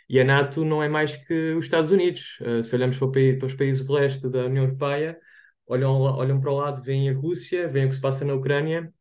E 0.09 0.21
a 0.21 0.25
NATO 0.25 0.65
não 0.65 0.83
é 0.83 0.89
mais 0.89 1.17
que 1.17 1.53
os 1.55 1.65
Estados 1.65 1.91
Unidos. 1.93 2.39
Uh, 2.41 2.63
se 2.65 2.75
olhamos 2.75 2.99
para, 2.99 3.11
país, 3.13 3.39
para, 3.39 3.47
os 3.47 3.55
países 3.55 3.87
do 3.87 3.93
leste 3.95 4.29
da 4.29 4.47
União 4.47 4.65
Europeia, 4.65 5.19
olham, 5.67 5.93
olham 6.01 6.41
para 6.41 6.51
o 6.53 6.57
lado, 6.57 6.83
veem 6.83 7.11
a 7.11 7.15
Rússia, 7.15 7.69
veem 7.69 7.87
o 7.87 7.89
que 7.91 7.95
se 7.95 8.01
passa 8.01 8.25
na 8.25 8.35
Ucrânia 8.35 8.93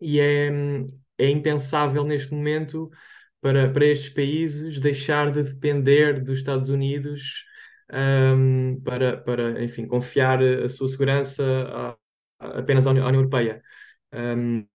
e 0.00 0.20
é, 0.20 0.50
é 1.18 1.30
impensável 1.30 2.04
neste 2.04 2.32
momento 2.32 2.90
para, 3.40 3.70
para 3.72 3.86
estes 3.86 4.10
países 4.10 4.78
deixar 4.80 5.30
de 5.32 5.42
depender 5.42 6.22
dos 6.22 6.38
Estados 6.38 6.68
Unidos 6.68 7.44
um, 7.92 8.80
para, 8.84 9.16
para, 9.18 9.62
enfim, 9.64 9.86
confiar 9.86 10.42
a 10.42 10.68
sua 10.68 10.88
segurança 10.88 11.44
a, 11.68 11.96
a, 12.40 12.58
apenas 12.58 12.86
à 12.86 12.90
União 12.90 13.08
Europeia. 13.08 13.62
Um, 14.12 14.66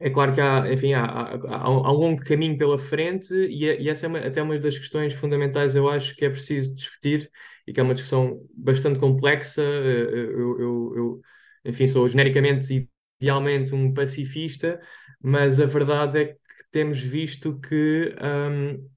é 0.00 0.10
claro 0.10 0.34
que 0.34 0.40
há, 0.40 0.70
enfim, 0.72 0.92
há, 0.92 1.04
há, 1.04 1.56
há, 1.56 1.70
um 1.70 1.92
longo 1.92 2.22
caminho 2.22 2.58
pela 2.58 2.78
frente 2.78 3.32
e, 3.34 3.66
é, 3.66 3.80
e 3.80 3.88
essa 3.88 4.06
é 4.06 4.08
uma, 4.08 4.18
até 4.18 4.42
uma 4.42 4.58
das 4.58 4.78
questões 4.78 5.14
fundamentais, 5.14 5.74
eu 5.74 5.88
acho 5.88 6.14
que 6.14 6.24
é 6.24 6.30
preciso 6.30 6.76
discutir 6.76 7.30
e 7.66 7.72
que 7.72 7.80
é 7.80 7.82
uma 7.82 7.94
discussão 7.94 8.46
bastante 8.54 8.98
complexa. 9.00 9.62
Eu, 9.62 10.60
eu, 10.60 10.96
eu 10.96 11.20
enfim, 11.64 11.86
sou 11.86 12.06
genericamente 12.08 12.88
idealmente 13.20 13.74
um 13.74 13.92
pacifista, 13.92 14.80
mas 15.20 15.60
a 15.60 15.66
verdade 15.66 16.18
é 16.20 16.24
que 16.26 16.38
temos 16.70 17.00
visto 17.00 17.58
que 17.60 18.14
um, 18.20 18.88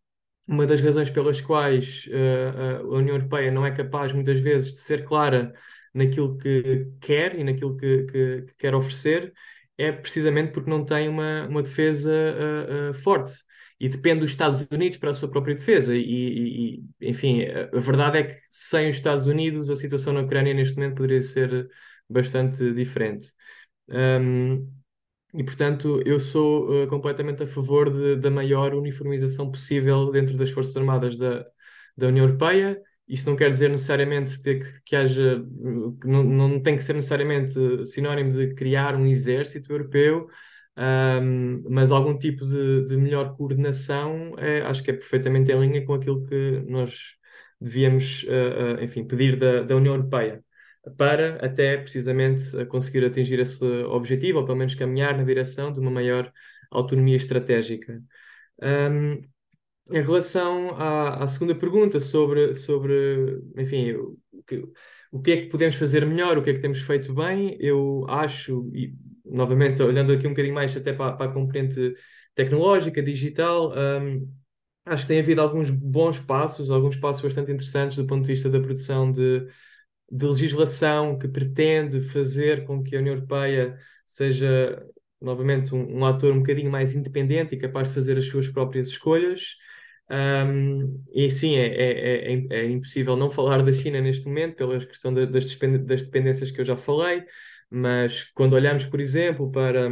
uma 0.48 0.66
das 0.66 0.82
razões 0.82 1.10
pelas 1.10 1.40
quais 1.42 2.08
uh, 2.08 2.94
a 2.94 2.98
União 2.98 3.16
Europeia 3.16 3.52
não 3.52 3.66
é 3.66 3.72
capaz 3.72 4.12
muitas 4.14 4.40
vezes 4.40 4.74
de 4.74 4.82
ser 4.82 5.06
clara 5.06 5.54
naquilo 5.94 6.38
que 6.38 6.92
quer 7.00 7.38
e 7.40 7.44
naquilo 7.44 7.76
que, 7.78 8.04
que, 8.06 8.42
que 8.48 8.54
quer 8.58 8.76
oferecer 8.76 9.34
é 9.78 9.92
precisamente 9.92 10.52
porque 10.52 10.70
não 10.70 10.84
tem 10.84 11.08
uma, 11.08 11.48
uma 11.48 11.64
defesa 11.64 12.12
uh, 12.12 12.90
uh, 12.92 12.94
forte 12.94 13.34
e 13.80 13.88
depende 13.88 14.22
dos 14.22 14.32
Estados 14.32 14.68
Unidos 14.70 14.98
para 14.98 15.12
a 15.12 15.14
sua 15.14 15.30
própria 15.30 15.56
defesa. 15.56 15.96
E, 15.96 16.82
e, 17.02 17.10
enfim, 17.10 17.44
a 17.46 17.80
verdade 17.80 18.18
é 18.18 18.24
que 18.24 18.42
sem 18.50 18.90
os 18.90 18.98
Estados 18.98 19.26
Unidos 19.26 19.70
a 19.70 19.76
situação 19.76 20.12
na 20.12 20.22
Ucrânia 20.22 20.54
neste 20.54 20.76
momento 20.76 20.98
poderia 20.98 21.22
ser 21.22 21.70
bastante 22.10 22.74
diferente. 22.74 23.32
Um, 23.91 24.69
e, 25.34 25.43
portanto, 25.43 26.01
eu 26.05 26.19
sou 26.19 26.84
uh, 26.84 26.88
completamente 26.88 27.43
a 27.43 27.48
favor 27.48 27.91
de, 27.91 28.15
da 28.17 28.31
maior 28.31 28.74
uniformização 28.74 29.51
possível 29.51 30.12
dentro 30.12 30.36
das 30.38 30.50
Forças 30.51 30.75
Armadas 30.75 31.17
da, 31.17 31.46
da 31.96 32.08
União 32.08 32.25
Europeia. 32.25 32.81
Isso 33.08 33.29
não 33.29 33.36
quer 33.36 33.50
dizer 33.50 33.69
necessariamente 33.69 34.39
que, 34.39 34.60
que 34.86 34.96
haja, 34.96 35.43
que 36.01 36.08
não, 36.08 36.24
não 36.24 36.60
tem 36.62 36.75
que 36.75 36.84
ser 36.84 36.93
necessariamente 36.93 37.53
sinónimo 37.88 38.31
de 38.31 38.53
criar 38.55 38.96
um 38.96 39.05
exército 39.05 39.72
europeu, 39.72 40.27
um, 40.77 41.63
mas 41.69 41.91
algum 41.91 42.17
tipo 42.17 42.46
de, 42.46 42.86
de 42.86 42.98
melhor 42.98 43.36
coordenação 43.36 44.36
é, 44.38 44.62
acho 44.62 44.84
que 44.84 44.91
é 44.91 44.93
perfeitamente 44.93 45.51
em 45.51 45.60
linha 45.60 45.86
com 45.86 45.93
aquilo 45.93 46.25
que 46.25 46.63
nós 46.67 47.15
devíamos, 47.60 48.24
uh, 48.24 48.79
uh, 48.79 48.84
enfim, 48.84 49.05
pedir 49.05 49.38
da, 49.38 49.63
da 49.63 49.75
União 49.75 49.96
Europeia 49.96 50.43
para 50.98 51.36
até 51.46 51.78
precisamente 51.78 52.66
conseguir 52.68 53.06
atingir 53.06 53.40
esse 53.40 53.64
objetivo, 53.64 54.40
ou 54.40 54.46
pelo 54.46 54.58
menos 54.58 54.76
caminhar 54.76 55.18
na 55.18 55.24
direção 55.24 55.72
de 55.72 55.80
uma 55.80 55.92
maior 55.92 56.32
autonomia 56.72 57.16
estratégica. 57.16 58.02
Um, 58.62 59.22
em 59.92 60.02
relação 60.02 60.72
à, 60.76 61.24
à, 61.24 61.28
segunda 61.28 61.56
pergunta 61.56 62.00
sobre, 62.00 62.54
sobre 62.54 63.42
enfim, 63.58 63.94
o 63.94 64.44
que, 64.46 64.64
o 65.12 65.22
que 65.22 65.32
é 65.32 65.38
que 65.42 65.50
podemos 65.50 65.76
fazer 65.76 66.06
melhor, 66.06 66.38
o 66.38 66.44
que 66.44 66.52
é 66.52 66.54
que 66.54 66.62
temos 66.62 66.82
feito 66.82 67.14
bem, 67.14 67.58
eu 67.60 68.06
acho, 68.08 68.70
e 68.74 68.94
novamente 69.26 69.82
olhando 69.82 70.14
aqui 70.14 70.28
um 70.28 70.32
bocadinho 70.32 70.54
mais 70.54 70.76
até 70.78 70.94
para, 70.94 71.14
para 71.14 71.32
a 71.32 71.34
componente 71.34 71.94
tecnológica, 72.36 73.02
digital, 73.02 73.74
um, 73.76 74.32
acho 74.86 75.04
que 75.04 75.08
tem 75.08 75.20
havido 75.20 75.42
alguns 75.42 75.72
bons 75.72 76.20
passos, 76.20 76.70
alguns 76.70 76.96
passos 76.96 77.22
bastante 77.24 77.52
interessantes 77.52 77.98
do 77.98 78.06
ponto 78.06 78.22
de 78.22 78.28
vista 78.28 78.50
da 78.50 78.60
produção 78.60 79.12
de, 79.12 79.48
de 80.12 80.25
legislação 80.25 81.18
que 81.18 81.28
pretende 81.28 82.01
fazer 82.01 82.66
com 82.66 82.84
que 82.84 82.96
a 82.96 83.00
União 83.00 83.16
Europeia 83.16 83.78
seja 84.06 84.84
novamente 85.22 85.75
um, 85.75 86.00
um 86.00 86.06
ator 86.06 86.34
um 86.34 86.39
bocadinho 86.39 86.72
mais 86.72 86.96
independente 86.96 87.56
e 87.56 87.58
capaz 87.58 87.89
de 87.89 87.96
fazer 87.96 88.18
as 88.18 88.25
suas 88.25 88.48
próprias 88.50 88.89
escolhas. 88.89 89.58
Um, 90.10 91.04
e 91.13 91.30
sim, 91.30 91.56
é, 91.56 91.68
é, 91.68 92.34
é, 92.34 92.48
é, 92.50 92.66
impossível 92.66 93.16
não 93.16 93.30
falar 93.30 93.62
da 93.62 93.72
China 93.72 94.01
neste 94.01 94.28
momento, 94.28 94.56
pela 94.56 94.80
questão 94.80 95.13
das, 95.13 95.30
das 95.30 96.01
dependências 96.04 96.50
que 96.50 96.60
eu 96.60 96.66
já 96.66 96.75
falei, 96.75 97.24
mas 97.70 98.24
quando 98.34 98.54
olhamos, 98.54 98.86
por 98.86 99.00
exemplo, 99.00 99.51
para, 99.51 99.89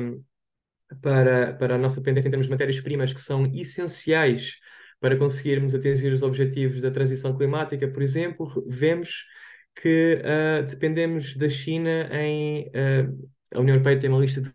para, 1.01 1.53
para 1.53 1.75
a 1.75 1.77
nossa 1.77 1.99
dependência 1.99 2.27
em 2.29 2.31
termos 2.31 2.47
de 2.47 2.51
matérias-primas 2.51 3.13
que 3.13 3.21
são 3.21 3.45
essenciais 3.53 4.57
para 4.99 5.15
conseguirmos 5.17 5.75
atingir 5.75 6.11
os 6.11 6.23
objetivos 6.23 6.81
da 6.81 6.89
transição 6.89 7.37
climática, 7.37 7.87
por 7.87 8.01
exemplo, 8.01 8.65
vemos 8.67 9.25
que 9.81 10.21
uh, 10.23 10.65
dependemos 10.65 11.35
da 11.35 11.49
China 11.49 12.09
em. 12.11 12.67
Uh, 12.67 13.29
a 13.53 13.59
União 13.59 13.75
Europeia 13.75 13.99
tem 13.99 14.09
uma 14.09 14.19
lista 14.19 14.41
de 14.41 14.51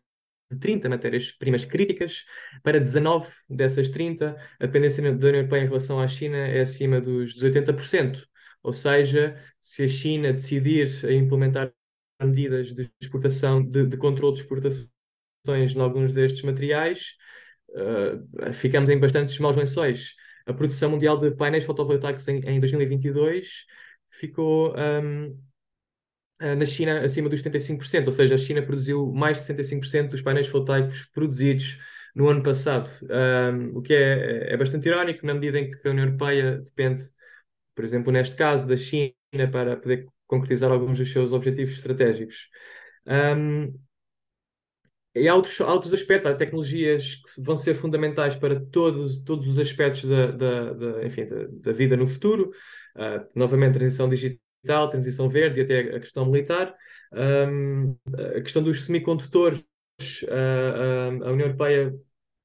30 0.59 0.89
matérias-primas 0.89 1.65
críticas, 1.65 2.25
para 2.63 2.79
19 2.79 3.31
dessas 3.49 3.89
30, 3.89 4.37
a 4.61 4.67
dependência 4.67 5.03
da 5.03 5.09
União 5.09 5.41
Europeia 5.41 5.63
em 5.63 5.67
relação 5.67 5.99
à 6.01 6.07
China 6.07 6.37
é 6.37 6.61
acima 6.61 7.01
dos, 7.01 7.35
dos 7.35 7.43
80%. 7.43 8.23
Ou 8.63 8.73
seja, 8.73 9.41
se 9.61 9.85
a 9.85 9.89
China 9.89 10.33
decidir 10.33 10.89
implementar 11.11 11.73
medidas 12.21 12.73
de 12.73 12.91
exportação, 13.01 13.65
de, 13.65 13.87
de 13.87 13.97
controle 13.97 14.35
de 14.35 14.43
exportações 14.43 15.75
em 15.75 15.81
alguns 15.81 16.13
destes 16.13 16.43
materiais, 16.43 17.15
uh, 17.71 18.53
ficamos 18.53 18.91
em 18.91 18.99
bastantes 18.99 19.39
maus 19.39 19.57
lençóis. 19.57 20.15
A 20.47 20.53
produção 20.53 20.91
mundial 20.91 21.19
de 21.19 21.31
painéis 21.31 21.65
fotovoltaicos 21.65 22.29
em, 22.29 22.41
em 22.41 22.61
2022 22.61 23.65
ficou 24.13 24.75
um, 24.77 25.37
eh, 26.41 26.55
na 26.57 26.67
China 26.67 27.01
acima 27.05 27.29
dos 27.29 27.41
75%, 27.41 28.09
ou 28.09 28.13
seja, 28.13 28.35
a 28.35 28.39
China 28.39 28.63
produziu 28.63 29.13
mais 29.13 29.39
de 29.39 29.45
75% 29.45 30.11
dos 30.11 30.23
painéis 30.23 30.49
fotovoltaicos 30.49 31.05
produzidos 31.07 31.79
no 32.15 32.29
ano 32.29 32.43
passado, 32.43 32.91
um, 33.03 33.79
o 33.79 33.83
que 33.83 33.95
é, 33.95 34.53
é 34.53 34.57
bastante 34.57 34.89
irónico 34.89 35.25
na 35.25 35.35
medida 35.35 35.59
em 35.59 35.71
que 35.71 35.89
a 35.89 35.91
União 35.91 36.05
Europeia 36.07 36.59
depende, 36.59 37.09
por 37.75 37.85
exemplo, 37.85 38.13
neste 38.13 38.37
caso, 38.37 38.67
da 38.67 38.77
China 38.77 39.15
para 39.53 39.77
poder 39.77 40.07
concretizar 40.27 40.71
alguns 40.71 40.99
dos 40.99 41.11
seus 41.13 41.33
objetivos 41.33 41.75
estratégicos. 41.75 42.49
Um, 43.07 43.73
e 45.15 45.29
há 45.29 45.35
outros, 45.35 45.61
há 45.61 45.73
outros 45.73 45.93
aspectos, 45.93 46.27
há 46.31 46.35
tecnologias 46.35 47.17
que 47.17 47.43
vão 47.43 47.57
ser 47.57 47.75
fundamentais 47.75 48.35
para 48.35 48.59
todos, 48.59 49.23
todos 49.23 49.47
os 49.47 49.59
aspectos 49.59 50.05
da, 50.05 50.31
da, 50.31 50.73
da 50.73 51.05
enfim, 51.05 51.27
da, 51.27 51.47
da, 51.51 51.73
vida 51.73 51.97
no 51.97 52.07
futuro. 52.07 52.51
Uh, 52.97 53.27
novamente, 53.35 53.75
transição 53.75 54.09
digital, 54.09 54.89
transição 54.89 55.29
verde 55.29 55.61
e 55.61 55.65
até 55.65 55.81
a 55.97 56.01
questão 56.01 56.25
militar. 56.25 56.75
Um, 57.13 57.95
a 58.37 58.41
questão 58.41 58.63
dos 58.63 58.85
semicondutores, 58.87 59.63
uh, 60.23 61.25
a 61.25 61.31
União 61.31 61.47
Europeia 61.47 61.95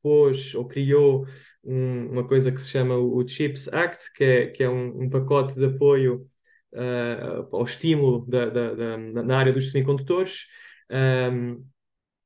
pôs 0.02 0.54
ou 0.54 0.68
criou 0.68 1.26
um, 1.64 2.12
uma 2.12 2.28
coisa 2.28 2.52
que 2.52 2.62
se 2.62 2.70
chama 2.70 2.98
o 2.98 3.26
CHIPS 3.26 3.70
Act, 3.74 4.12
que 4.14 4.24
é, 4.24 4.48
que 4.48 4.64
é 4.64 4.70
um, 4.70 5.04
um 5.04 5.10
pacote 5.10 5.56
de 5.56 5.66
apoio 5.66 6.28
uh, 6.74 7.56
ao 7.56 7.64
estímulo 7.64 8.26
da, 8.26 8.98
na 8.98 9.38
área 9.38 9.54
dos 9.54 9.72
semicondutores. 9.72 10.48
Um, 10.92 11.66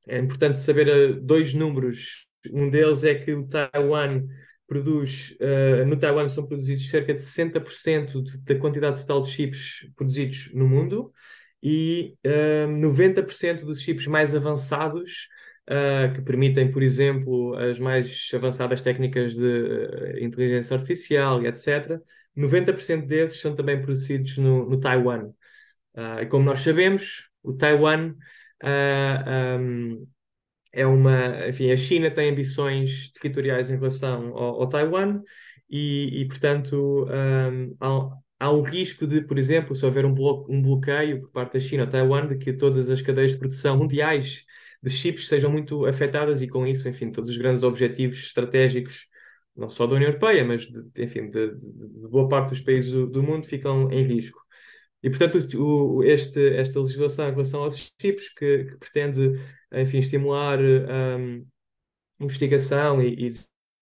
é 0.06 0.18
importante 0.18 0.58
saber 0.58 0.88
uh, 0.88 1.20
dois 1.20 1.54
números. 1.54 2.26
Um 2.50 2.68
deles 2.68 3.04
é 3.04 3.14
que 3.14 3.32
o 3.32 3.46
Taiwan 3.46 4.26
produz, 4.72 5.36
uh, 5.38 5.84
no 5.86 5.98
Taiwan 5.98 6.28
são 6.30 6.46
produzidos 6.46 6.88
cerca 6.88 7.12
de 7.12 7.22
60% 7.22 8.22
de, 8.22 8.38
da 8.38 8.54
quantidade 8.54 9.00
total 9.00 9.20
de 9.20 9.28
chips 9.28 9.86
produzidos 9.94 10.50
no 10.54 10.66
mundo 10.66 11.12
e 11.62 12.16
uh, 12.26 12.80
90% 12.80 13.64
dos 13.66 13.82
chips 13.82 14.06
mais 14.06 14.34
avançados 14.34 15.28
uh, 15.68 16.12
que 16.14 16.22
permitem, 16.22 16.70
por 16.70 16.82
exemplo, 16.82 17.54
as 17.54 17.78
mais 17.78 18.30
avançadas 18.34 18.80
técnicas 18.80 19.34
de 19.34 20.24
inteligência 20.24 20.74
artificial 20.74 21.42
e 21.42 21.46
etc. 21.48 22.00
90% 22.34 23.06
desses 23.06 23.40
são 23.40 23.54
também 23.54 23.80
produzidos 23.80 24.38
no, 24.38 24.68
no 24.68 24.80
Taiwan. 24.80 25.30
Como 26.30 26.46
nós 26.46 26.60
sabemos, 26.60 27.28
o 27.42 27.52
Taiwan 27.52 28.14
um, 28.62 30.06
é 30.72 30.86
uma, 30.86 31.48
enfim, 31.48 31.70
a 31.70 31.76
China 31.76 32.10
tem 32.10 32.30
ambições 32.30 33.12
territoriais 33.12 33.70
em 33.70 33.76
relação 33.76 34.36
ao, 34.36 34.62
ao 34.62 34.68
Taiwan 34.68 35.22
e, 35.68 36.22
e 36.22 36.28
portanto, 36.28 37.06
um, 37.06 37.76
há, 37.80 38.46
há, 38.46 38.52
um 38.52 38.62
risco 38.62 39.06
de, 39.06 39.22
por 39.22 39.38
exemplo, 39.38 39.74
se 39.74 39.84
houver 39.84 40.04
um, 40.06 40.14
blo 40.14 40.46
um 40.48 40.62
bloqueio 40.62 41.22
por 41.22 41.30
parte 41.30 41.54
da 41.54 41.60
China 41.60 41.84
ou 41.84 41.90
Taiwan, 41.90 42.26
de 42.28 42.36
que 42.38 42.52
todas 42.52 42.90
as 42.90 43.02
cadeias 43.02 43.32
de 43.32 43.38
produção 43.38 43.76
mundiais 43.76 44.44
de 44.82 44.90
chips 44.90 45.28
sejam 45.28 45.50
muito 45.50 45.86
afetadas 45.86 46.42
e 46.42 46.48
com 46.48 46.66
isso, 46.66 46.88
enfim, 46.88 47.10
todos 47.12 47.30
os 47.30 47.38
grandes 47.38 47.62
objetivos 47.62 48.18
estratégicos, 48.18 49.06
não 49.56 49.68
só 49.68 49.86
da 49.86 49.94
União 49.94 50.08
Europeia, 50.08 50.44
mas, 50.44 50.66
de, 50.66 51.02
enfim, 51.02 51.30
de, 51.30 51.54
de, 51.54 52.08
boa 52.08 52.28
parte 52.28 52.50
dos 52.50 52.60
países 52.60 52.90
do, 52.90 53.06
do 53.06 53.22
mundo 53.22 53.46
ficam 53.46 53.90
em 53.92 54.02
risco. 54.02 54.40
E, 55.02 55.10
portanto, 55.10 55.38
o, 55.58 56.04
este, 56.04 56.54
esta 56.54 56.78
legislação 56.78 57.28
em 57.28 57.32
relação 57.32 57.64
aos 57.64 57.92
chips, 58.00 58.28
que, 58.28 58.64
que 58.64 58.76
pretende, 58.76 59.40
enfim, 59.72 59.98
estimular 59.98 60.60
um, 60.60 61.44
investigação 62.20 63.02
e, 63.02 63.26
e, 63.26 63.30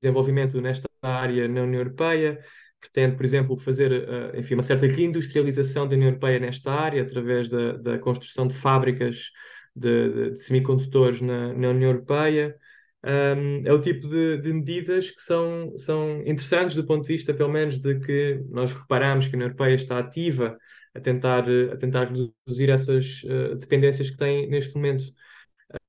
desenvolvimento 0.03 0.61
nesta 0.62 0.89
área 1.03 1.47
na 1.47 1.62
União 1.62 1.81
Europeia, 1.81 2.41
pretende, 2.81 3.17
por 3.17 3.25
exemplo, 3.25 3.59
fazer, 3.59 3.93
uh, 3.93 4.39
enfim, 4.39 4.55
uma 4.55 4.62
certa 4.62 4.87
reindustrialização 4.87 5.87
da 5.87 5.95
União 5.95 6.09
Europeia 6.09 6.39
nesta 6.41 6.73
área, 6.73 7.03
através 7.03 7.50
da, 7.50 7.73
da 7.73 7.99
construção 7.99 8.47
de 8.47 8.55
fábricas 8.55 9.31
de, 9.77 10.09
de, 10.11 10.31
de 10.33 10.41
semicondutores 10.41 11.21
na, 11.21 11.53
na, 11.53 11.69
União 11.69 11.91
Europeia. 11.91 12.57
Um, 13.05 13.62
é 13.67 13.73
o 13.73 13.81
tipo 13.81 14.09
de, 14.09 14.39
de, 14.39 14.53
medidas 14.53 15.11
que 15.11 15.23
são, 15.23 15.77
são 15.77 16.23
interessantes 16.27 16.77
do 16.77 16.87
ponto 16.87 17.03
de 17.03 17.09
vista, 17.09 17.33
pelo 17.35 17.50
menos, 17.50 17.79
de 17.79 17.99
que 18.00 18.43
nós 18.50 18.73
reparamos 18.73 19.27
que 19.27 19.35
a 19.35 19.37
União 19.37 19.49
Europeia 19.49 19.75
está 19.75 19.99
ativa 19.99 20.57
a 20.94 21.00
tentar, 21.00 21.44
a 21.73 21.76
tentar 21.76 22.04
reduzir 22.11 22.70
essas 22.70 23.23
uh, 23.25 23.54
dependências 23.56 24.11
que 24.11 24.16
tem 24.16 24.49
neste 24.49 24.75
momento. 24.75 25.04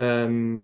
Um, 0.02 0.62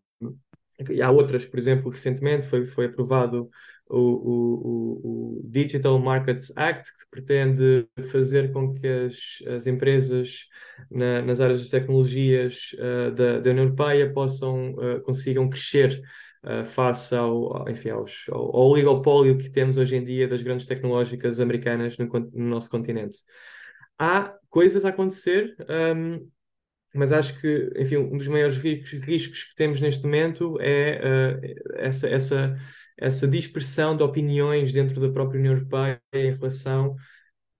há 1.03 1.11
outras, 1.11 1.45
por 1.45 1.57
exemplo, 1.57 1.91
recentemente 1.91 2.45
foi, 2.47 2.65
foi 2.65 2.85
aprovado 2.85 3.49
o, 3.89 3.97
o, 3.99 5.39
o, 5.39 5.41
Digital 5.45 5.97
Markets 5.99 6.51
Act, 6.55 6.91
que 6.91 7.09
pretende 7.09 7.87
fazer 8.11 8.51
com 8.51 8.73
que 8.73 8.87
as, 8.87 9.39
as 9.55 9.65
empresas 9.65 10.47
na, 10.91 11.21
nas 11.21 11.39
áreas 11.39 11.59
das 11.59 11.69
tecnologias 11.69 12.71
uh, 12.73 13.11
da, 13.11 13.39
da 13.39 13.49
União 13.49 13.65
Europeia 13.65 14.11
possam, 14.11 14.73
uh, 14.73 15.01
consigam 15.01 15.49
crescer 15.49 16.01
uh, 16.43 16.65
face 16.65 17.15
ao, 17.15 17.67
enfim, 17.69 17.89
aos, 17.89 18.25
ao, 18.29 18.55
ao 18.55 18.69
oligopólio 18.69 19.37
que 19.37 19.49
temos 19.49 19.77
hoje 19.77 19.95
em 19.95 20.03
dia 20.03 20.27
das 20.27 20.41
grandes 20.41 20.65
tecnológicas 20.65 21.39
americanas 21.39 21.97
no, 21.97 22.07
no 22.07 22.49
nosso 22.49 22.69
continente. 22.69 23.19
Há 23.97 24.33
coisas 24.49 24.85
a 24.85 24.89
acontecer, 24.89 25.55
um, 25.95 26.29
mas 26.93 27.11
acho 27.11 27.39
que, 27.39 27.71
enfim, 27.77 27.97
um 27.97 28.17
dos 28.17 28.27
maiores 28.27 28.57
riscos, 28.57 29.43
que 29.43 29.55
temos 29.55 29.81
neste 29.81 30.03
momento 30.03 30.57
é 30.59 31.39
essa, 31.75 32.07
essa 32.07 32.57
essa 32.97 33.27
dispersão 33.27 33.95
de 33.95 34.03
opiniões 34.03 34.73
dentro 34.73 34.99
da 34.99 35.09
própria 35.09 35.39
União 35.39 35.53
Europeia 35.53 36.01
em 36.13 36.33
relação 36.33 36.95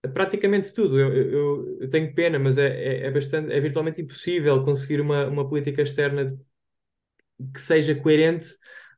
a 0.04 0.08
praticamente 0.08 0.72
tudo. 0.74 0.98
Eu, 0.98 1.12
eu, 1.12 1.78
eu 1.82 1.90
tenho 1.90 2.14
pena, 2.14 2.38
mas 2.38 2.58
é, 2.58 2.66
é, 2.68 3.06
é, 3.06 3.10
bastante, 3.10 3.52
é 3.52 3.60
virtualmente 3.60 4.00
impossível 4.02 4.64
conseguir 4.64 5.00
uma, 5.00 5.26
uma 5.26 5.48
política 5.48 5.82
externa 5.82 6.36
que 7.54 7.60
seja 7.60 7.94
coerente, 7.94 8.48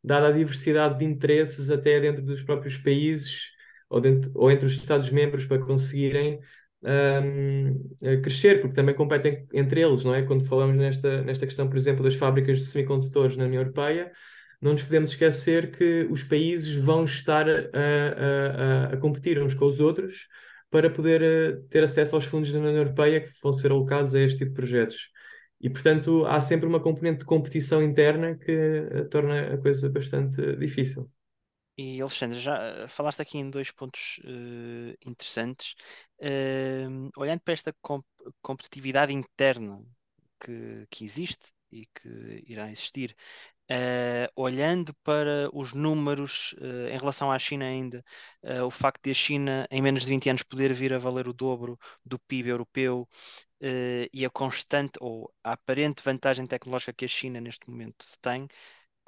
dada 0.02 0.28
a 0.28 0.32
diversidade 0.32 0.98
de 0.98 1.04
interesses 1.04 1.68
até 1.70 2.00
dentro 2.00 2.22
dos 2.22 2.42
próprios 2.42 2.78
países 2.78 3.50
ou, 3.88 4.00
dentro, 4.00 4.30
ou 4.34 4.50
entre 4.50 4.66
os 4.66 4.72
Estados-membros 4.72 5.44
para 5.46 5.62
conseguirem 5.64 6.40
um, 6.82 8.22
crescer, 8.22 8.60
porque 8.60 8.74
também 8.74 8.94
competem 8.94 9.46
entre 9.52 9.80
eles, 9.82 10.04
não 10.04 10.14
é? 10.14 10.22
Quando 10.22 10.44
falamos 10.46 10.76
nesta, 10.76 11.22
nesta 11.22 11.46
questão, 11.46 11.68
por 11.68 11.76
exemplo, 11.76 12.02
das 12.02 12.14
fábricas 12.14 12.58
de 12.58 12.66
semicondutores 12.66 13.36
na 13.36 13.44
União 13.44 13.62
Europeia, 13.62 14.12
não 14.60 14.72
nos 14.72 14.84
podemos 14.84 15.10
esquecer 15.10 15.70
que 15.70 16.06
os 16.10 16.22
países 16.22 16.74
vão 16.74 17.04
estar 17.04 17.48
a, 17.48 18.90
a, 18.90 18.94
a, 18.94 18.96
competir 18.98 19.42
uns 19.42 19.54
com 19.54 19.64
os 19.64 19.80
outros 19.80 20.28
para 20.70 20.90
poder 20.90 21.22
eh, 21.22 21.62
ter 21.70 21.82
acesso 21.82 22.14
aos 22.14 22.26
fundos 22.26 22.52
da 22.52 22.58
União 22.58 22.76
Europeia 22.76 23.20
que 23.20 23.30
vão 23.42 23.52
ser 23.52 23.72
alocados 23.72 24.14
a 24.14 24.20
este 24.20 24.38
tipo 24.38 24.50
de 24.50 24.56
projetos. 24.56 25.10
E, 25.60 25.68
portanto, 25.68 26.24
há 26.26 26.40
sempre 26.40 26.66
uma 26.68 26.80
componente 26.80 27.20
de 27.20 27.24
competição 27.24 27.82
interna 27.82 28.36
que 28.36 28.52
eh, 28.52 29.04
torna 29.10 29.54
a 29.54 29.58
coisa 29.58 29.88
bastante 29.90 30.56
difícil. 30.56 31.10
E 31.82 31.98
Alexandre, 32.02 32.38
já 32.38 32.56
eh, 32.58 32.88
falaste 32.88 33.22
aqui 33.22 33.38
em 33.38 33.48
dois 33.48 33.70
pontos 33.70 34.20
uh, 34.24 34.94
interessantes. 35.06 35.74
Uh, 36.18 37.08
olhando 37.16 37.40
para 37.40 37.54
esta 37.54 37.74
comp 37.80 38.04
competitividade 38.42 39.14
interna 39.14 39.82
que, 40.38 40.86
que 40.90 41.04
existe 41.04 41.52
e 41.72 41.86
que 41.86 42.44
irá 42.46 42.70
existir 42.70 43.16
Uh, 43.72 44.26
olhando 44.34 44.92
para 45.04 45.48
os 45.52 45.72
números 45.72 46.56
em 46.92 46.98
relação 46.98 47.30
à 47.30 47.38
China 47.38 47.66
ainda, 47.66 48.02
o 48.66 48.70
facto 48.70 49.04
de 49.04 49.12
a 49.12 49.14
China 49.14 49.64
em 49.70 49.80
menos 49.80 50.02
de 50.02 50.08
20 50.08 50.28
anos 50.28 50.42
poder 50.42 50.72
vir 50.72 50.92
a 50.92 50.98
valer 50.98 51.28
o 51.28 51.32
dobro 51.32 51.78
do 52.04 52.18
PIB 52.18 52.48
europeu 52.50 53.08
e 54.12 54.26
a 54.26 54.30
constante 54.30 54.98
ou 55.00 55.32
a 55.44 55.52
aparente 55.52 56.02
vantagem 56.02 56.48
tecnológica 56.48 56.92
que 56.92 57.04
a 57.04 57.08
China 57.08 57.40
neste 57.40 57.70
momento 57.70 58.04
tem, 58.20 58.48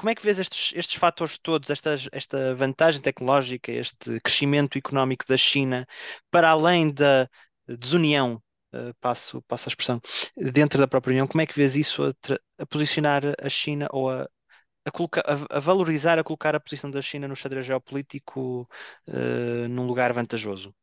como 0.02 0.10
é 0.10 0.16
que 0.16 0.24
vês 0.24 0.40
estes, 0.40 0.72
estes 0.74 0.96
fatores 0.96 1.38
todos, 1.38 1.70
esta, 1.70 2.54
vantagem 2.56 3.00
tecnológica, 3.00 3.70
este 3.70 4.18
crescimento 4.20 4.76
económico 4.76 5.24
da 5.28 5.36
China, 5.36 5.86
para 6.28 6.50
além 6.50 6.92
da 6.92 7.28
desunião 7.66 8.42
Uh, 8.74 8.94
passo, 9.02 9.42
passo 9.42 9.68
a 9.68 9.70
expressão, 9.70 10.00
dentro 10.34 10.78
da 10.78 10.88
própria 10.88 11.12
União, 11.12 11.26
como 11.26 11.42
é 11.42 11.46
que 11.46 11.54
vês 11.54 11.76
isso 11.76 12.04
a, 12.04 12.14
a 12.56 12.64
posicionar 12.64 13.22
a 13.38 13.46
China 13.50 13.86
ou 13.92 14.08
a, 14.08 14.22
a, 14.22 15.56
a, 15.58 15.60
valorizar, 15.60 16.18
a 16.18 16.24
colocar 16.24 16.54
a 16.54 16.60
posição 16.60 16.90
da 16.90 17.02
China 17.02 17.28
no 17.28 17.36
xadrez 17.36 17.66
geopolítico 17.66 18.66
uh, 19.08 19.68
num 19.68 19.86
lugar 19.86 20.10
vantajoso? 20.14 20.74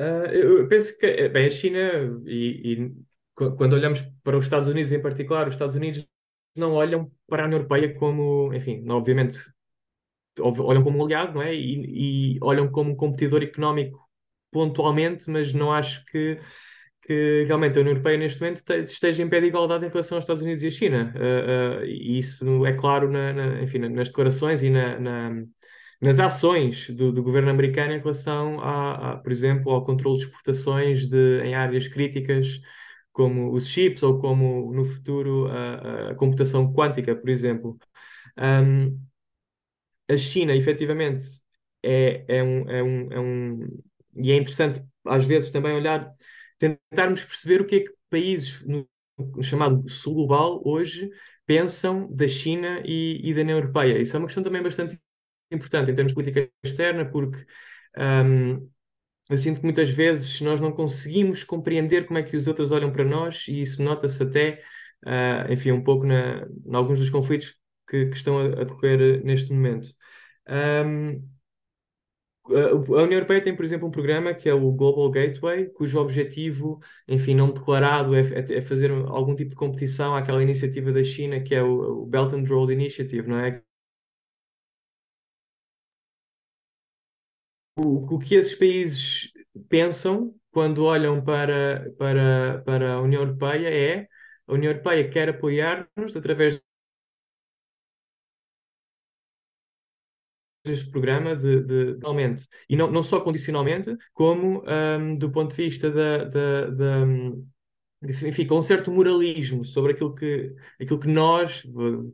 Uh, 0.00 0.26
eu 0.26 0.66
penso 0.66 0.98
que, 0.98 1.06
eh, 1.06 1.28
bem, 1.28 1.46
a 1.46 1.50
China, 1.50 1.78
e, 2.26 2.72
e, 2.72 2.92
quando 3.36 3.74
olhamos 3.74 4.02
para 4.24 4.36
os 4.36 4.46
Estados 4.46 4.68
Unidos 4.68 4.90
em 4.90 5.00
particular, 5.00 5.46
os 5.46 5.54
Estados 5.54 5.76
Unidos 5.76 6.04
não 6.54 6.72
olham 6.72 7.10
para 7.28 7.42
a 7.42 7.46
União 7.46 7.58
Europeia 7.58 7.94
como, 7.94 8.52
enfim, 8.54 8.84
obviamente, 8.88 9.38
olham 10.38 10.82
como 10.82 10.98
um 10.98 11.04
aliado, 11.04 11.34
não 11.34 11.42
é? 11.42 11.54
E, 11.54 12.34
e 12.36 12.38
olham 12.42 12.70
como 12.70 12.92
um 12.92 12.96
competidor 12.96 13.42
económico 13.42 13.98
pontualmente, 14.50 15.30
mas 15.30 15.52
não 15.52 15.72
acho 15.72 16.04
que 16.06 16.38
que 17.06 17.44
realmente 17.46 17.76
a 17.76 17.80
União 17.82 17.92
Europeia 17.92 18.16
neste 18.16 18.40
momento 18.40 18.62
esteja 18.84 19.22
em 19.22 19.28
pé 19.28 19.40
de 19.40 19.48
igualdade 19.48 19.84
em 19.84 19.88
relação 19.88 20.16
aos 20.16 20.24
Estados 20.24 20.42
Unidos 20.42 20.62
e 20.62 20.68
à 20.68 20.70
China. 20.70 21.14
Uh, 21.14 21.82
uh, 21.82 21.84
e 21.84 22.18
isso 22.18 22.64
é 22.64 22.72
claro 22.72 23.10
na, 23.10 23.32
na, 23.32 23.62
enfim, 23.62 23.78
nas 23.78 24.08
declarações 24.08 24.62
e 24.62 24.70
na, 24.70 24.98
na, 24.98 25.42
nas 26.00 26.18
ações 26.18 26.88
do, 26.90 27.12
do, 27.12 27.22
governo 27.22 27.50
americano 27.50 27.92
em 27.92 27.98
relação, 27.98 28.58
a, 28.60 29.12
a, 29.12 29.16
por 29.18 29.30
exemplo, 29.30 29.70
ao 29.70 29.84
controle 29.84 30.16
de 30.16 30.24
exportações 30.24 31.06
de, 31.06 31.42
em 31.42 31.54
áreas 31.54 31.88
críticas 31.88 32.60
como 33.14 33.54
os 33.54 33.68
chips 33.68 34.02
ou 34.02 34.18
como 34.20 34.74
no 34.74 34.84
futuro 34.84 35.46
a, 35.48 36.10
a 36.10 36.16
computação 36.16 36.74
quântica, 36.74 37.16
por 37.16 37.30
exemplo. 37.30 37.78
Um, 38.36 39.00
a 40.08 40.16
China, 40.18 40.54
efetivamente, 40.54 41.24
é, 41.82 42.24
é, 42.28 42.42
um, 42.42 42.68
é, 42.70 42.82
um, 42.82 43.12
é 43.12 43.20
um. 43.20 43.82
E 44.16 44.32
é 44.32 44.36
interessante, 44.36 44.82
às 45.06 45.24
vezes, 45.26 45.50
também 45.50 45.72
olhar 45.74 46.12
tentarmos 46.58 47.24
perceber 47.24 47.60
o 47.60 47.66
que 47.66 47.76
é 47.76 47.80
que 47.80 47.92
países 48.10 48.60
no, 48.62 48.88
chamado 49.42 49.88
Sul 49.88 50.14
Global 50.14 50.62
hoje 50.64 51.10
pensam 51.46 52.08
da 52.14 52.26
China 52.28 52.82
e, 52.84 53.20
e, 53.22 53.34
da 53.34 53.42
União 53.42 53.58
Europeia. 53.58 54.00
Isso 54.00 54.16
é 54.16 54.18
uma 54.18 54.26
questão 54.26 54.42
também 54.42 54.62
bastante 54.62 54.98
importante 55.50 55.90
em 55.90 55.94
termos 55.94 56.12
de 56.12 56.14
política 56.14 56.50
externa, 56.62 57.04
porque 57.04 57.44
um, 57.96 58.70
eu 59.30 59.38
sinto 59.38 59.58
que 59.60 59.64
muitas 59.64 59.90
vezes 59.90 60.40
nós 60.40 60.60
não 60.60 60.72
conseguimos 60.72 61.44
compreender 61.44 62.06
como 62.06 62.18
é 62.18 62.22
que 62.22 62.36
os 62.36 62.46
outros 62.46 62.70
olham 62.70 62.92
para 62.92 63.04
nós 63.04 63.48
e 63.48 63.62
isso 63.62 63.82
nota-se 63.82 64.22
até, 64.22 64.62
uh, 65.06 65.52
enfim, 65.52 65.72
um 65.72 65.82
pouco 65.82 66.04
na, 66.06 66.46
em 66.66 66.74
alguns 66.74 66.98
dos 66.98 67.10
conflitos 67.10 67.54
que, 67.88 68.06
que 68.06 68.16
estão 68.16 68.38
a, 68.38 68.44
a, 68.44 68.64
decorrer 68.64 69.24
neste 69.24 69.52
momento. 69.52 69.88
Um, 70.48 71.26
a 72.46 73.02
União 73.02 73.12
Europeia 73.12 73.42
tem, 73.42 73.56
por 73.56 73.64
exemplo, 73.64 73.88
um 73.88 73.90
programa 73.90 74.34
que 74.34 74.48
é 74.48 74.52
o 74.54 74.70
Global 74.72 75.10
Gateway, 75.10 75.70
cujo 75.70 75.98
objetivo, 75.98 76.78
enfim, 77.08 77.34
não 77.34 77.50
declarado, 77.50 78.14
é, 78.14 78.20
é, 78.20 78.58
é 78.58 78.62
fazer 78.62 78.90
algum 78.90 79.34
tipo 79.34 79.50
de 79.50 79.56
competição 79.56 80.14
àquela 80.14 80.42
iniciativa 80.42 80.92
da 80.92 81.02
China 81.02 81.40
que 81.40 81.54
é 81.54 81.62
o, 81.62 82.02
o 82.02 82.06
Belt 82.06 82.34
and 82.34 82.44
Road 82.46 82.70
Initiative, 82.72 83.26
não 83.26 83.38
é? 83.38 83.62
O, 87.76 88.18
que 88.18 88.36
esses 88.36 88.54
países 88.54 89.32
pensam 89.68 90.34
quando 90.52 90.84
olham 90.84 91.22
para, 91.24 91.90
para, 91.98 92.62
para 92.64 92.94
a 92.94 93.00
União 93.00 93.22
Europeia 93.22 93.68
é 93.68 94.08
a 94.46 94.52
União 94.52 94.70
Europeia 94.72 95.10
quer 95.10 95.28
apoiar-nos 95.30 96.16
através 96.16 96.62
este 100.64 100.90
programa 100.90 101.36
de, 101.36 101.62
de, 101.62 101.94
de 101.96 102.06
e 102.68 102.76
não, 102.76 102.90
não 102.90 103.02
só 103.02 103.20
condicionalmente, 103.20 103.94
como 104.14 104.64
um, 104.66 105.14
do 105.16 105.30
ponto 105.30 105.54
de 105.54 105.62
vista 105.62 105.90
da, 105.90 106.24
da, 106.24 106.66
da 106.70 107.06
enfim, 108.02 108.46
com 108.46 108.58
um 108.58 108.62
certo 108.62 108.90
moralismo 108.90 109.64
sobre 109.64 109.92
aquilo 109.92 110.14
que, 110.14 110.54
aquilo 110.80 110.98
que 110.98 111.08
nós, 111.08 111.62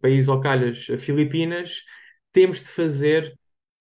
país 0.00 0.28
ou 0.28 0.40
calhas, 0.40 0.86
Filipinas, 0.98 1.84
temos 2.32 2.58
de 2.60 2.68
fazer 2.68 3.36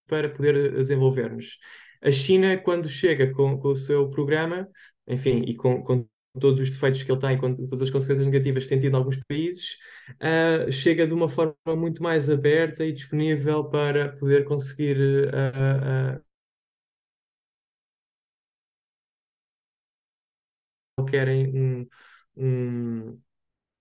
para 0.09 0.29
poder 0.29 0.73
desenvolver-nos. 0.73 1.57
A 2.01 2.11
China, 2.11 2.57
quando 2.57 2.89
chega 2.89 3.31
com, 3.31 3.57
com 3.59 3.69
o 3.69 3.75
seu 3.75 4.09
programa, 4.09 4.67
enfim, 5.07 5.43
e 5.47 5.55
com, 5.55 5.83
com 5.83 6.07
todos 6.39 6.59
os 6.61 6.69
defeitos 6.69 7.03
que 7.03 7.11
ele 7.11 7.19
tem, 7.19 7.37
com 7.37 7.55
todas 7.55 7.81
as 7.83 7.89
consequências 7.89 8.25
negativas 8.25 8.63
que 8.63 8.69
tem 8.69 8.79
tido 8.79 8.93
em 8.93 8.97
alguns 8.97 9.17
países, 9.27 9.77
uh, 10.21 10.71
chega 10.71 11.07
de 11.07 11.13
uma 11.13 11.27
forma 11.27 11.55
muito 11.75 12.01
mais 12.03 12.29
aberta 12.29 12.85
e 12.85 12.93
disponível 12.93 13.65
para 13.65 14.09
poder 14.17 14.45
conseguir 14.45 14.97
uh, 14.97 16.17
uh, 16.17 16.23
ou 20.97 21.05
querem 21.05 21.47
um, 21.55 21.87
um, 22.37 23.19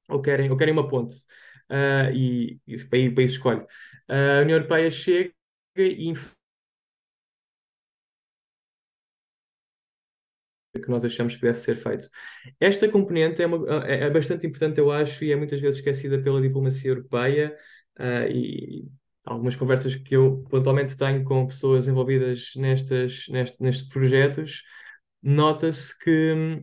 ou 0.08 0.22
querem 0.22 0.50
ou 0.50 0.56
querem 0.56 0.74
uma 0.74 0.88
ponte 0.88 1.16
e, 2.14 2.58
e, 2.66 2.76
os 2.76 2.84
países, 2.84 3.12
o 3.12 3.14
país 3.14 3.30
escolhe. 3.32 3.66
a 4.08 4.42
União 4.42 4.56
Europeia 4.58 4.90
chega 4.90 5.32
e 5.82 6.12
que 10.80 10.90
nós 10.90 11.04
achamos 11.04 11.34
que 11.36 11.42
deve 11.42 11.58
ser 11.58 11.76
feito. 11.76 12.08
Esta 12.60 12.88
componente 12.88 13.42
é, 13.42 13.46
uma, 13.46 13.86
é, 13.86 14.04
é 14.04 14.10
bastante 14.10 14.46
importante, 14.46 14.78
eu 14.78 14.90
acho, 14.90 15.24
e 15.24 15.32
é 15.32 15.36
muitas 15.36 15.60
vezes 15.60 15.78
esquecida 15.78 16.18
pela 16.22 16.40
diplomacia 16.40 16.90
europeia 16.90 17.56
uh, 17.98 18.30
e 18.30 18.88
algumas 19.24 19.56
conversas 19.56 19.96
que 19.96 20.16
eu 20.16 20.44
pontualmente 20.50 20.96
tenho 20.96 21.24
com 21.24 21.46
pessoas 21.46 21.88
envolvidas 21.88 22.52
nestas, 22.56 23.26
nestes, 23.28 23.58
nestes 23.58 23.88
projetos, 23.88 24.62
nota-se 25.22 25.98
que 25.98 26.62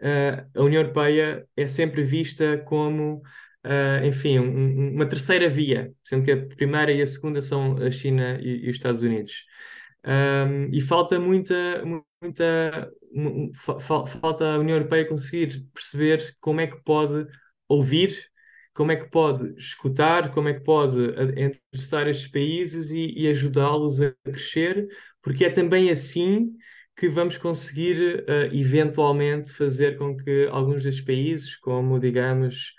uh, 0.00 0.58
a 0.60 0.62
União 0.62 0.82
Europeia 0.82 1.46
é 1.56 1.66
sempre 1.66 2.02
vista 2.04 2.58
como 2.58 3.22
Uh, 3.64 4.04
enfim, 4.06 4.40
um, 4.40 4.94
uma 4.94 5.06
terceira 5.06 5.48
via, 5.48 5.92
sendo 6.02 6.24
que 6.24 6.32
a 6.32 6.46
primeira 6.46 6.90
e 6.92 7.00
a 7.00 7.06
segunda 7.06 7.40
são 7.40 7.76
a 7.76 7.90
China 7.90 8.38
e, 8.40 8.66
e 8.66 8.70
os 8.70 8.76
Estados 8.76 9.02
Unidos. 9.02 9.44
Um, 10.04 10.68
e 10.72 10.80
falta 10.80 11.20
muita, 11.20 11.84
muita 12.20 12.90
falta 14.20 14.44
a 14.44 14.58
União 14.58 14.76
Europeia 14.76 15.06
conseguir 15.08 15.64
perceber 15.72 16.34
como 16.40 16.60
é 16.60 16.66
que 16.66 16.82
pode 16.82 17.26
ouvir, 17.68 18.28
como 18.74 18.90
é 18.90 18.96
que 18.96 19.08
pode 19.10 19.54
escutar, 19.56 20.30
como 20.32 20.48
é 20.48 20.54
que 20.54 20.64
pode 20.64 20.98
interessar 21.40 22.08
estes 22.08 22.28
países 22.28 22.90
e, 22.90 23.12
e 23.16 23.28
ajudá-los 23.28 24.00
a 24.00 24.12
crescer, 24.24 24.88
porque 25.22 25.44
é 25.44 25.50
também 25.50 25.90
assim 25.90 26.52
que 26.96 27.08
vamos 27.08 27.38
conseguir 27.38 28.24
uh, 28.28 28.54
eventualmente 28.54 29.52
fazer 29.52 29.96
com 29.96 30.16
que 30.16 30.48
alguns 30.50 30.84
destes 30.84 31.04
países, 31.04 31.56
como 31.56 31.98
digamos 31.98 32.74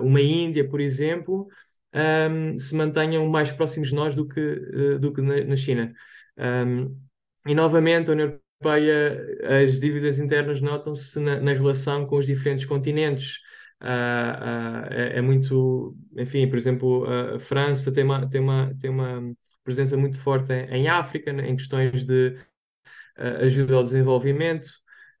uma 0.00 0.20
Índia, 0.20 0.66
por 0.68 0.80
exemplo, 0.80 1.48
um, 1.96 2.58
se 2.58 2.74
mantenham 2.74 3.26
mais 3.26 3.52
próximos 3.52 3.88
de 3.88 3.94
nós 3.94 4.14
do 4.14 4.26
que, 4.28 4.40
uh, 4.40 4.98
do 4.98 5.12
que 5.12 5.20
na, 5.20 5.42
na 5.44 5.56
China. 5.56 5.92
Um, 6.36 6.96
e 7.46 7.54
novamente 7.54 8.10
a 8.10 8.12
União 8.12 8.38
Europeia, 8.62 9.62
as 9.62 9.80
dívidas 9.80 10.18
internas 10.18 10.60
notam-se 10.60 11.18
na, 11.20 11.40
na, 11.40 11.52
relação 11.52 12.06
com 12.06 12.16
os 12.16 12.26
diferentes 12.26 12.66
continentes. 12.66 13.38
Uh, 13.82 13.86
uh, 13.86 14.92
é, 14.92 15.18
é, 15.18 15.20
muito, 15.20 15.96
enfim, 16.16 16.48
por 16.48 16.56
exemplo, 16.56 17.06
a 17.34 17.38
França 17.38 17.92
tem 17.92 18.04
uma, 18.04 18.28
tem 18.28 18.40
uma, 18.40 18.74
tem 18.80 18.90
uma 18.90 19.34
presença 19.64 19.96
muito 19.96 20.18
forte 20.18 20.52
em, 20.52 20.82
em 20.82 20.88
África, 20.88 21.30
em 21.30 21.56
questões 21.56 22.04
de 22.04 22.36
ajuda 23.16 23.74
ao 23.76 23.84
desenvolvimento. 23.84 24.68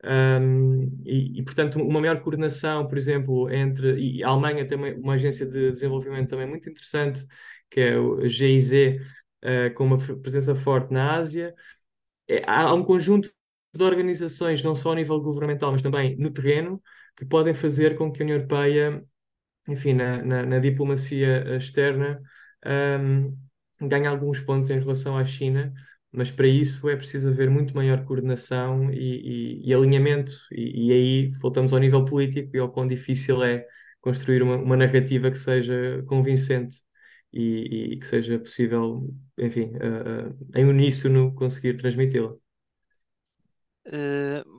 Um, 0.06 0.96
e, 1.04 1.40
e, 1.40 1.42
portanto, 1.42 1.80
uma 1.82 2.00
maior 2.00 2.20
coordenação, 2.20 2.86
por 2.86 2.96
exemplo, 2.96 3.50
entre. 3.52 3.98
E 3.98 4.22
a 4.22 4.28
Alemanha 4.28 4.66
tem 4.66 4.78
uma, 4.78 4.88
uma 4.94 5.14
agência 5.14 5.44
de 5.46 5.72
desenvolvimento 5.72 6.30
também 6.30 6.46
muito 6.46 6.68
interessante, 6.70 7.26
que 7.70 7.80
é 7.80 7.98
o 7.98 8.28
GIZ, 8.28 8.72
uh, 9.44 9.74
com 9.74 9.84
uma 9.84 9.98
presença 9.98 10.54
forte 10.54 10.92
na 10.92 11.16
Ásia. 11.16 11.54
É, 12.28 12.42
há 12.46 12.72
um 12.74 12.84
conjunto 12.84 13.32
de 13.74 13.84
organizações, 13.84 14.62
não 14.62 14.74
só 14.74 14.92
a 14.92 14.94
nível 14.94 15.20
governamental, 15.20 15.72
mas 15.72 15.82
também 15.82 16.16
no 16.16 16.30
terreno, 16.30 16.82
que 17.16 17.24
podem 17.24 17.54
fazer 17.54 17.96
com 17.96 18.12
que 18.12 18.22
a 18.22 18.24
União 18.24 18.36
Europeia, 18.38 19.04
enfim, 19.68 19.94
na, 19.94 20.22
na, 20.22 20.46
na 20.46 20.58
diplomacia 20.58 21.56
externa, 21.56 22.22
um, 23.00 23.36
ganhe 23.80 24.06
alguns 24.06 24.40
pontos 24.40 24.70
em 24.70 24.78
relação 24.78 25.16
à 25.16 25.24
China, 25.24 25.72
mas 26.16 26.30
para 26.30 26.46
isso 26.48 26.88
é 26.88 26.96
preciso 26.96 27.28
haver 27.28 27.50
muito 27.50 27.74
maior 27.74 28.04
coordenação 28.04 28.90
e, 28.92 29.60
e, 29.62 29.68
e 29.68 29.74
alinhamento, 29.74 30.32
e, 30.52 30.88
e, 30.88 30.92
aí 30.92 31.32
voltamos 31.40 31.72
ao 31.72 31.78
nível 31.78 32.04
político 32.04 32.56
e 32.56 32.58
ao 32.58 32.72
quão 32.72 32.86
difícil 32.88 33.42
é 33.44 33.66
construir 34.00 34.42
uma, 34.42 34.56
uma 34.56 34.76
narrativa 34.76 35.30
que 35.30 35.38
seja 35.38 36.02
convincente 36.06 36.78
e, 37.32 37.98
que 38.00 38.06
seja 38.06 38.38
possível, 38.38 39.14
enfim, 39.38 39.72
uh, 39.76 40.30
uh, 40.30 40.58
em 40.58 40.64
uníssono 40.64 41.34
conseguir 41.34 41.76
transmiti-la. 41.76 42.34
Uh, 43.86 44.55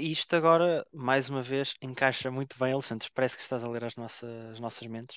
isto 0.00 0.34
agora, 0.34 0.84
mais 0.92 1.30
uma 1.30 1.40
vez, 1.40 1.74
encaixa 1.80 2.30
muito 2.30 2.58
bem, 2.58 2.72
Alexandre. 2.72 3.08
Parece 3.14 3.36
que 3.36 3.42
estás 3.42 3.62
a 3.62 3.68
ler 3.68 3.84
as 3.84 3.94
nossas, 3.96 4.28
as 4.52 4.60
nossas 4.60 4.86
mentes 4.88 5.16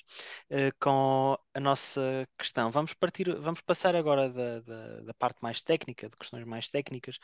uh, 0.50 0.72
com 0.80 1.36
a 1.54 1.60
nossa 1.60 2.26
questão. 2.38 2.70
Vamos 2.70 2.94
partir, 2.94 3.34
vamos 3.40 3.60
passar 3.60 3.96
agora 3.96 4.30
da, 4.30 4.60
da, 4.60 5.00
da, 5.00 5.14
parte 5.14 5.38
mais 5.42 5.62
técnica, 5.62 6.08
de 6.08 6.16
questões 6.16 6.44
mais 6.46 6.70
técnicas, 6.70 7.18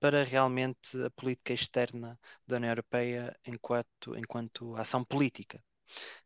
para 0.00 0.24
realmente 0.24 1.00
a 1.04 1.10
política 1.10 1.52
externa 1.52 2.18
da 2.46 2.56
União 2.56 2.70
Europeia 2.72 3.36
enquanto, 3.46 4.16
enquanto 4.16 4.74
ação 4.76 5.04
política. 5.04 5.62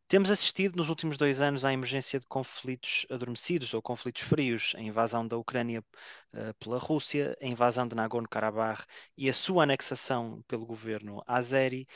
Temos 0.06 0.30
assistido 0.30 0.76
nos 0.76 0.88
últimos 0.90 1.16
dois 1.16 1.40
anos 1.40 1.64
à 1.64 1.72
emergência 1.72 2.20
de 2.20 2.26
conflitos 2.26 3.06
adormecidos 3.10 3.72
ou 3.74 3.82
conflitos 3.82 4.22
frios, 4.22 4.74
a 4.76 4.80
invasão 4.80 5.26
da 5.26 5.36
Ucrânia 5.36 5.82
uh, 6.34 6.54
pela 6.58 6.78
Rússia, 6.78 7.36
a 7.40 7.46
invasão 7.46 7.88
de 7.88 7.96
Nagorno-Karabakh 7.96 8.84
e 9.16 9.28
a 9.28 9.32
sua 9.32 9.62
anexação 9.64 10.42
pelo 10.46 10.66
governo 10.66 11.22
azeri, 11.26 11.86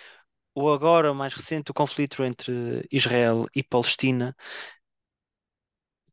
ou 0.55 0.73
agora, 0.73 1.15
mais 1.15 1.35
recente, 1.35 1.71
o 1.71 1.75
conflito 1.75 2.25
entre 2.25 2.87
Israel 2.91 3.47
e 3.55 3.63
Palestina. 3.63 4.35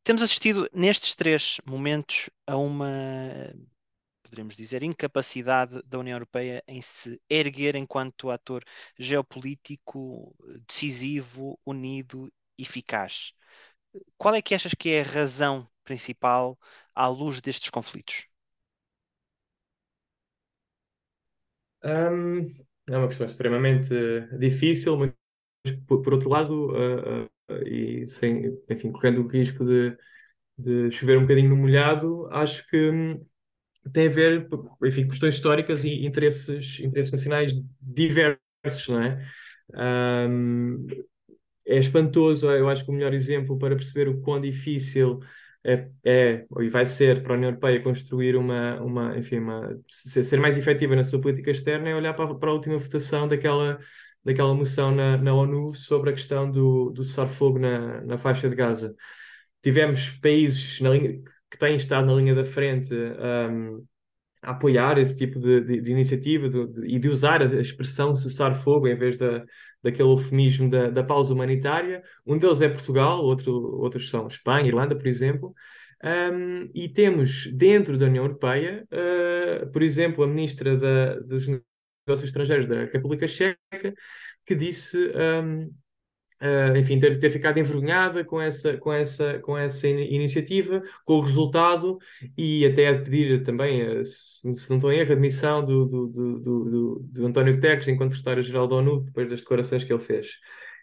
Temos 0.04 0.22
assistido 0.22 0.70
nestes 0.74 1.15
três 1.15 1.58
momentos 1.65 2.30
a 2.46 2.56
uma 2.58 2.88
poderíamos 4.36 4.58
dizer, 4.58 4.84
incapacidade 4.84 5.82
da 5.84 5.98
União 5.98 6.15
Europeia 6.15 6.62
em 6.67 6.82
se 6.82 7.21
erguer 7.30 7.76
enquanto 7.76 8.30
ator 8.30 8.63
geopolítico 9.00 10.36
decisivo, 10.67 11.58
unido, 11.65 12.30
eficaz. 12.58 13.34
Qual 14.17 14.36
é 14.36 14.41
que 14.41 14.54
achas 14.54 14.74
que 14.74 14.89
é 14.89 15.02
a 15.02 15.06
razão 15.06 15.69
principal 15.86 16.60
à 16.93 17.08
luz 17.08 17.39
destes 17.39 17.69
conflitos? 17.69 18.28
Um, 21.82 22.41
é 22.89 22.98
uma 22.98 23.08
questão 23.08 23.28
extremamente 23.28 23.93
difícil, 24.38 24.98
mas 24.98 25.13
por, 25.88 26.13
outro 26.13 26.30
lado, 26.30 26.71
uh, 26.71 27.26
uh, 27.26 27.67
e 27.67 28.08
sem, 28.08 28.60
enfim, 28.69 28.91
correndo 28.91 29.21
o 29.21 29.28
risco 29.28 29.63
de, 29.63 29.95
de 30.58 30.91
chover 30.91 31.17
um 31.17 31.21
bocadinho 31.21 31.50
no 31.50 31.58
molhado, 31.58 32.28
acho 32.32 32.67
que 32.67 32.89
hum, 32.89 33.26
tem 33.93 34.08
a 34.08 34.12
ver, 34.12 34.48
enfim, 34.84 35.08
questões 35.08 35.36
históricas 35.36 35.84
e 35.84 36.06
interesses, 36.06 36.80
interesses 36.80 37.12
nacionais 37.12 37.54
diversos, 37.82 38.89
não 38.89 39.02
é? 39.02 39.26
Um, 40.30 40.86
é 41.65 41.78
espantoso, 41.78 42.50
eu 42.52 42.69
acho 42.69 42.86
que 42.86 42.91
o 42.91 42.93
melhor 42.93 43.13
exemplo 43.13 43.58
para 43.58 43.76
perceber 43.76 44.08
o 44.08 44.21
quão 44.21 44.39
difícil 44.39 45.19
é, 45.63 45.89
é 46.04 46.45
e 46.60 46.69
vai 46.69 46.86
ser 46.86 47.24
para 47.24 47.34
a 47.34 47.38
União 47.38 47.50
Europeia 47.50 47.82
construir 47.82 48.36
uma, 48.36 48.80
uma 48.82 49.17
enfim, 49.17 49.39
uma, 49.39 49.76
ser 49.89 50.39
mais 50.39 50.58
efetiva 50.58 50.95
na 50.95 51.04
sua 51.04 51.19
política 51.19 51.50
externa 51.52 51.89
é 51.89 51.95
olhar 51.95 52.13
para, 52.13 52.36
para 52.36 52.50
a 52.52 52.54
última 52.54 52.78
votação 52.78 53.28
daquela, 53.28 53.80
daquela 54.24 54.54
moção 54.54 54.93
na, 54.93 55.17
na 55.17 55.34
ONU 55.34 55.74
sobre 55.74 56.12
a 56.12 56.13
questão 56.13 56.50
do, 56.52 56.91
do 56.91 57.04
cessar-fogo 57.04 57.58
na, 57.58 58.02
na 58.02 58.17
faixa 58.17 58.48
de 58.50 58.56
Gaza. 58.56 58.95
Tivemos 59.63 60.12
países 60.12 60.80
na 60.82 60.91
linha, 60.91 61.19
que 61.56 61.60
têm 61.60 61.78
estado 61.78 62.06
na 62.06 62.13
linha 62.13 62.36
da 62.36 62.44
frente 62.44 62.94
um, 62.94 63.86
a 64.44 64.52
apoiar 64.52 65.00
esse 65.00 65.15
tipo 65.15 65.39
de, 65.39 65.62
de, 65.62 65.82
de 65.82 65.91
iniciativa 65.91 66.50
de, 66.50 66.86
e 66.86 67.00
de 67.00 67.10
usar 67.10 67.41
a 67.41 67.62
expressão 67.62 68.13
cessar-fogo 68.13 68.88
em 68.88 68.96
vez 68.96 69.18
da, 69.18 69.44
daquele 69.82 70.10
eufemismo 70.10 70.70
da, 70.70 70.89
da, 70.89 71.04
pausa 71.04 71.34
humanitária. 71.34 72.04
Um 72.26 72.38
deles 72.38 72.62
é 72.62 72.68
Portugal, 72.70 73.24
outro, 73.24 73.54
outros 73.80 74.10
são 74.10 74.28
Espanha, 74.28 74.68
Irlanda, 74.68 74.96
por 74.96 75.08
exemplo. 75.08 75.54
Um, 76.04 76.70
e 76.76 76.89
temos 76.89 77.48
dentro 77.54 77.98
da 77.98 78.06
União 78.06 78.26
Europeia, 78.26 78.86
uh, 78.91 79.72
por 79.72 79.82
exemplo, 79.82 80.24
a 80.24 80.28
ministra 80.28 80.78
da, 80.78 81.20
dos 81.22 81.48
Negócios 81.48 82.26
Estrangeiros 82.26 82.68
da 82.68 82.84
República 82.86 83.28
Checa, 83.28 83.58
que 84.46 84.54
disse 84.54 84.98
um, 85.44 85.72
uh, 86.41 86.78
enfim, 86.78 87.00
ter, 87.00 87.19
ter 87.19 87.30
ficado 87.30 87.58
envergonhada 87.58 88.24
com 88.24 88.41
essa, 88.41 88.78
com 88.78 88.91
essa, 88.91 89.39
com 89.39 89.58
essa 89.58 89.88
in 89.88 90.00
iniciativa, 90.13 90.82
com 91.06 91.15
o 91.15 91.21
resultado 91.21 91.98
e 92.38 92.65
até 92.65 92.89
a 92.89 93.00
pedir 93.02 93.43
também, 93.43 94.00
uh, 94.00 94.04
se, 94.04 94.69
não 94.69 94.78
estou 94.78 94.91
em 94.91 95.00
erro, 95.00 95.12
a 95.12 95.13
admissão 95.13 95.63
do, 95.63 95.86
do, 95.86 96.08
do, 96.08 96.39
do, 96.39 97.00
do 97.04 97.26
António 97.26 97.56
Guterres 97.56 97.88
enquanto 97.88 98.12
secretário-geral 98.12 98.67
da 98.67 98.76
ONU, 98.76 99.02
depois 99.02 99.30
das 99.30 99.41
declarações 99.41 99.84
que 99.84 99.93
ele 99.93 100.02
fez. 100.02 100.32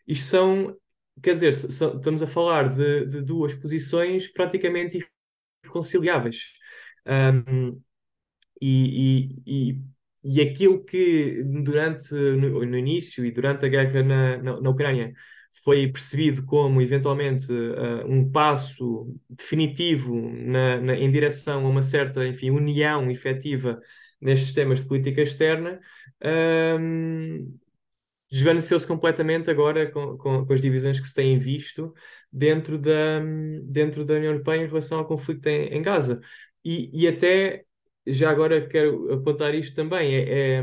Isto 0.07 0.25
são, 0.25 0.77
quer 1.23 1.35
dizer, 1.35 1.55
são, 1.55 1.97
estamos 1.97 2.23
a 2.23 2.27
falar 2.27 2.75
de, 2.75 3.07
de 3.07 3.23
duas 3.23 3.55
posições 3.55 4.29
praticamente 4.29 4.99
irreconciliáveis. 5.65 6.55
Um, 7.07 7.81
e, 8.61 9.41
e, 9.47 9.71
e 9.71 9.93
e 10.25 10.41
aquilo 10.41 10.85
que 10.85 11.43
durante 11.45 12.15
no, 12.15 12.65
no, 12.65 12.79
início 12.79 13.25
e 13.25 13.31
durante 13.33 13.67
a 13.67 13.69
guerra 13.69 14.03
na, 14.03 14.37
na, 14.39 14.61
na 14.61 14.71
Ucrânia 14.71 15.13
foi 15.65 15.87
percebido 15.89 16.45
como 16.45 16.81
eventualmente 16.81 17.53
uh, 17.53 18.07
um 18.07 18.31
passo 18.31 19.15
definitivo 19.29 20.31
na, 20.33 20.81
na, 20.81 20.95
em 20.97 21.11
direção 21.11 21.67
a 21.67 21.69
uma 21.69 21.83
certa, 21.83 22.27
enfim, 22.27 22.51
união 22.51 23.11
efetiva 23.11 23.81
nestes 24.21 24.53
temas 24.53 24.81
de 24.81 24.87
política 24.87 25.21
externa, 25.21 25.81
um, 26.81 27.59
desvaneceu-se 28.31 28.87
completamente 28.87 29.51
agora 29.51 29.91
com, 29.91 30.17
com, 30.17 30.47
com, 30.47 30.53
as 30.53 30.61
divisões 30.61 30.99
que 30.99 31.09
se 31.09 31.15
têm 31.15 31.39
visto 31.39 31.93
dentro 32.33 32.79
da, 32.79 33.21
dentro 33.65 34.05
da 34.05 34.15
União 34.15 34.33
Europeia 34.33 34.63
em 34.63 34.69
relação 34.69 34.99
ao 34.99 35.07
conflito 35.07 35.47
em, 35.47 35.69
em 35.75 35.83
Gaza. 35.83 36.21
E, 36.65 36.91
e 36.93 37.07
até, 37.09 37.65
já 38.07 38.31
agora 38.31 38.67
quero 38.67 39.13
apontar 39.13 39.55
isto 39.55 39.75
também, 39.75 40.15
é, 40.15 40.59
é, 40.59 40.63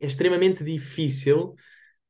é 0.00 0.06
extremamente 0.06 0.62
difícil 0.62 1.56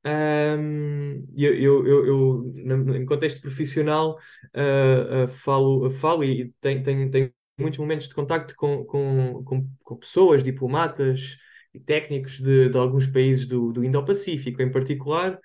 um, 0.05 1.25
eu, 1.37 1.55
eu, 1.55 1.87
eu, 1.87 2.07
eu, 2.07 2.95
em 2.97 3.07
contexto 3.07 3.41
profissional, 3.41 4.19
uh, 4.55 5.27
uh, 5.27 5.29
falo, 5.29 5.91
falo 5.91 6.25
e 6.25 6.53
tenho, 6.61 6.83
tenho, 6.83 7.11
tenho, 7.11 7.33
muitos 7.59 7.79
momentos 7.79 8.09
de 8.09 8.15
contacto 8.15 8.55
com, 8.57 8.85
com, 8.85 9.43
com, 9.45 9.69
com 9.85 9.97
pessoas, 9.97 10.43
diplomatas 10.43 11.37
e 11.73 11.79
técnicos 11.79 12.41
de, 12.41 12.69
de 12.69 12.77
alguns 12.77 13.07
países 13.07 13.47
do, 13.47 13.73
do 13.73 13.85
Indo-Pacífico 13.85 14.61
em 14.61 14.71
particular, 14.71 15.39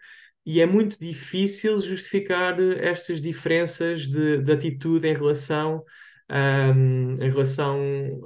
e 0.45 0.61
é 0.61 0.65
muito 0.65 0.97
difícil 0.99 1.77
justificar 1.79 2.57
estas 2.79 3.21
diferenças 3.21 4.07
de, 4.07 4.41
de 4.41 4.51
atitude 4.51 5.07
em 5.07 5.13
relação, 5.13 5.83
um, 6.31 7.15
em 7.21 7.29
relação 7.29 7.79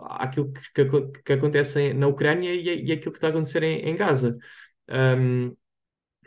àquilo 0.07 0.51
que, 0.53 0.85
que, 0.85 1.21
que 1.25 1.33
acontece 1.33 1.93
na 1.93 2.07
Ucrânia 2.07 2.53
e, 2.53 2.85
e 2.85 2.91
aquilo 2.91 3.11
que 3.11 3.17
está 3.17 3.27
a 3.27 3.29
acontecer 3.31 3.63
em, 3.63 3.89
em 3.89 3.95
Gaza. 3.95 4.37
Um, 4.89 5.55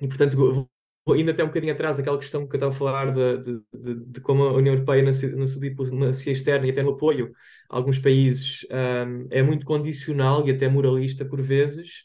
e, 0.00 0.09
portanto, 0.09 0.68
ainda 1.12 1.33
até 1.33 1.44
um 1.44 1.48
bocadinho 1.48 1.72
atrás 1.72 1.98
aquela 1.98 2.18
questão 2.18 2.46
que 2.46 2.54
eu 2.54 2.59
estava 2.59 2.72
a 2.72 2.78
falar 2.78 3.12
de, 3.12 3.38
de, 3.38 3.61
de, 3.74 4.07
de 4.07 4.20
como 4.20 4.44
a 4.44 4.52
União 4.54 4.74
Europeia 4.74 5.02
na, 5.02 5.11
na 5.37 5.46
sua 5.46 5.61
diplomacia 5.61 6.33
externa 6.33 6.66
e 6.66 6.70
até 6.70 6.83
no 6.83 6.90
apoio 6.90 7.33
a 7.68 7.76
alguns 7.76 7.98
países 7.98 8.66
um, 8.70 9.28
é 9.30 9.42
muito 9.42 9.66
condicional 9.66 10.46
e 10.48 10.52
até 10.52 10.68
moralista 10.68 11.24
por 11.24 11.42
vezes. 11.42 12.04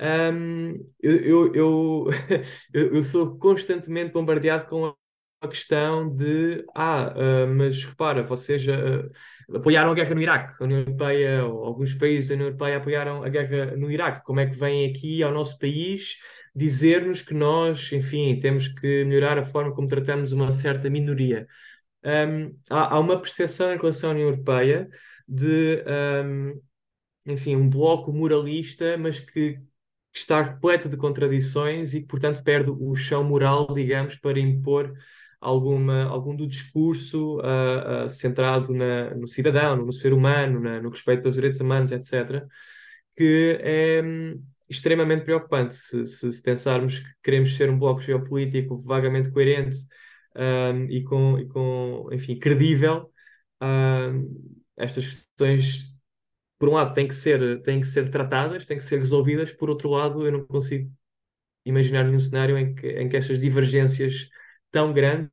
Um, 0.00 0.74
eu, 1.00 1.54
eu, 1.54 2.08
eu, 2.72 2.94
eu, 2.96 3.04
sou 3.04 3.38
constantemente 3.38 4.12
bombardeado 4.12 4.66
com 4.66 4.94
a 5.42 5.48
questão 5.48 6.12
de 6.12 6.64
ah, 6.74 7.14
uh, 7.16 7.54
mas 7.54 7.84
repara, 7.84 8.22
vocês 8.22 8.66
uh, 8.66 9.56
apoiaram 9.56 9.92
a 9.92 9.94
guerra 9.94 10.14
no 10.14 10.22
Iraque, 10.22 10.54
a 10.58 10.64
União 10.64 10.80
Europeia, 10.80 11.44
ou 11.44 11.64
alguns 11.64 11.94
países 11.94 12.28
da 12.28 12.34
União 12.34 12.48
Europeia 12.48 12.78
apoiaram 12.78 13.22
a 13.22 13.28
guerra 13.28 13.76
no 13.76 13.90
Iraque, 13.90 14.24
como 14.24 14.40
é 14.40 14.46
que 14.46 14.56
vêm 14.56 14.90
aqui 14.90 15.22
ao 15.22 15.32
nosso 15.32 15.58
país 15.58 16.16
dizer-nos 16.54 17.22
que 17.22 17.34
nós, 17.34 17.90
enfim, 17.92 18.38
temos 18.40 18.68
que 18.68 19.04
melhorar 19.04 19.38
a 19.38 19.44
forma 19.44 19.74
como 19.74 19.88
tratamos 19.88 20.32
uma 20.32 20.52
certa 20.52 20.90
minoria. 20.90 21.46
Um, 22.04 22.56
há, 22.70 22.94
há, 22.96 22.98
uma 23.00 23.20
percepção 23.20 23.72
em 23.72 23.76
relação 23.76 24.10
à 24.10 24.12
União 24.14 24.28
Europeia 24.28 24.88
de, 25.28 25.84
um, 26.24 26.60
enfim, 27.26 27.56
um 27.56 27.68
bloco 27.68 28.12
moralista, 28.12 28.96
mas 28.98 29.20
que, 29.20 29.54
que 29.54 30.18
está 30.18 30.42
repleto 30.42 30.88
de 30.88 30.96
contradições 30.96 31.94
e 31.94 32.00
que, 32.00 32.06
portanto, 32.06 32.42
perde 32.42 32.70
o 32.70 32.94
chão 32.94 33.22
moral, 33.24 33.72
digamos, 33.74 34.16
para 34.16 34.40
impor 34.40 34.94
alguma, 35.40 36.04
algum 36.04 36.36
do 36.36 36.46
discurso 36.46 37.38
uh, 37.38 38.06
uh, 38.06 38.10
centrado 38.10 38.74
na, 38.74 39.14
no 39.14 39.26
cidadão, 39.26 39.76
no 39.76 39.92
ser 39.92 40.12
humano, 40.12 40.60
na, 40.60 40.80
no 40.82 40.90
respeito 40.90 41.22
pelos 41.22 41.36
direitos 41.36 41.60
humanos, 41.60 41.92
etc., 41.92 42.46
que 43.16 43.58
é, 43.60 44.02
extremamente 44.70 45.24
preocupante 45.24 45.74
se, 45.74 46.06
se, 46.06 46.32
se, 46.32 46.42
pensarmos 46.42 47.00
que 47.00 47.10
queremos 47.24 47.56
ser 47.56 47.68
um 47.68 47.78
bloco 47.78 48.00
geopolítico 48.00 48.78
vagamente 48.78 49.30
coerente 49.32 49.78
um, 50.36 50.84
e, 50.84 51.02
com, 51.02 51.38
e 51.40 51.48
com, 51.48 52.08
enfim, 52.12 52.38
credível. 52.38 53.12
Um, 53.60 54.62
estas 54.76 55.06
questões, 55.06 55.92
por 56.56 56.68
um 56.68 56.74
lado, 56.74 56.94
têm 56.94 57.08
que 57.08 57.14
ser, 57.14 57.60
têm 57.62 57.80
que 57.80 57.86
ser 57.88 58.10
tratadas, 58.12 58.64
têm 58.64 58.78
que 58.78 58.84
ser 58.84 58.98
resolvidas, 58.98 59.52
por 59.52 59.68
outro 59.68 59.90
lado, 59.90 60.24
eu 60.24 60.30
não 60.30 60.46
consigo 60.46 60.90
imaginar 61.64 62.04
nenhum 62.04 62.20
cenário 62.20 62.56
em 62.56 62.72
que, 62.72 62.86
em 62.86 63.08
que 63.08 63.16
estas 63.16 63.40
divergências 63.40 64.28
tão 64.70 64.92
grandes 64.92 65.30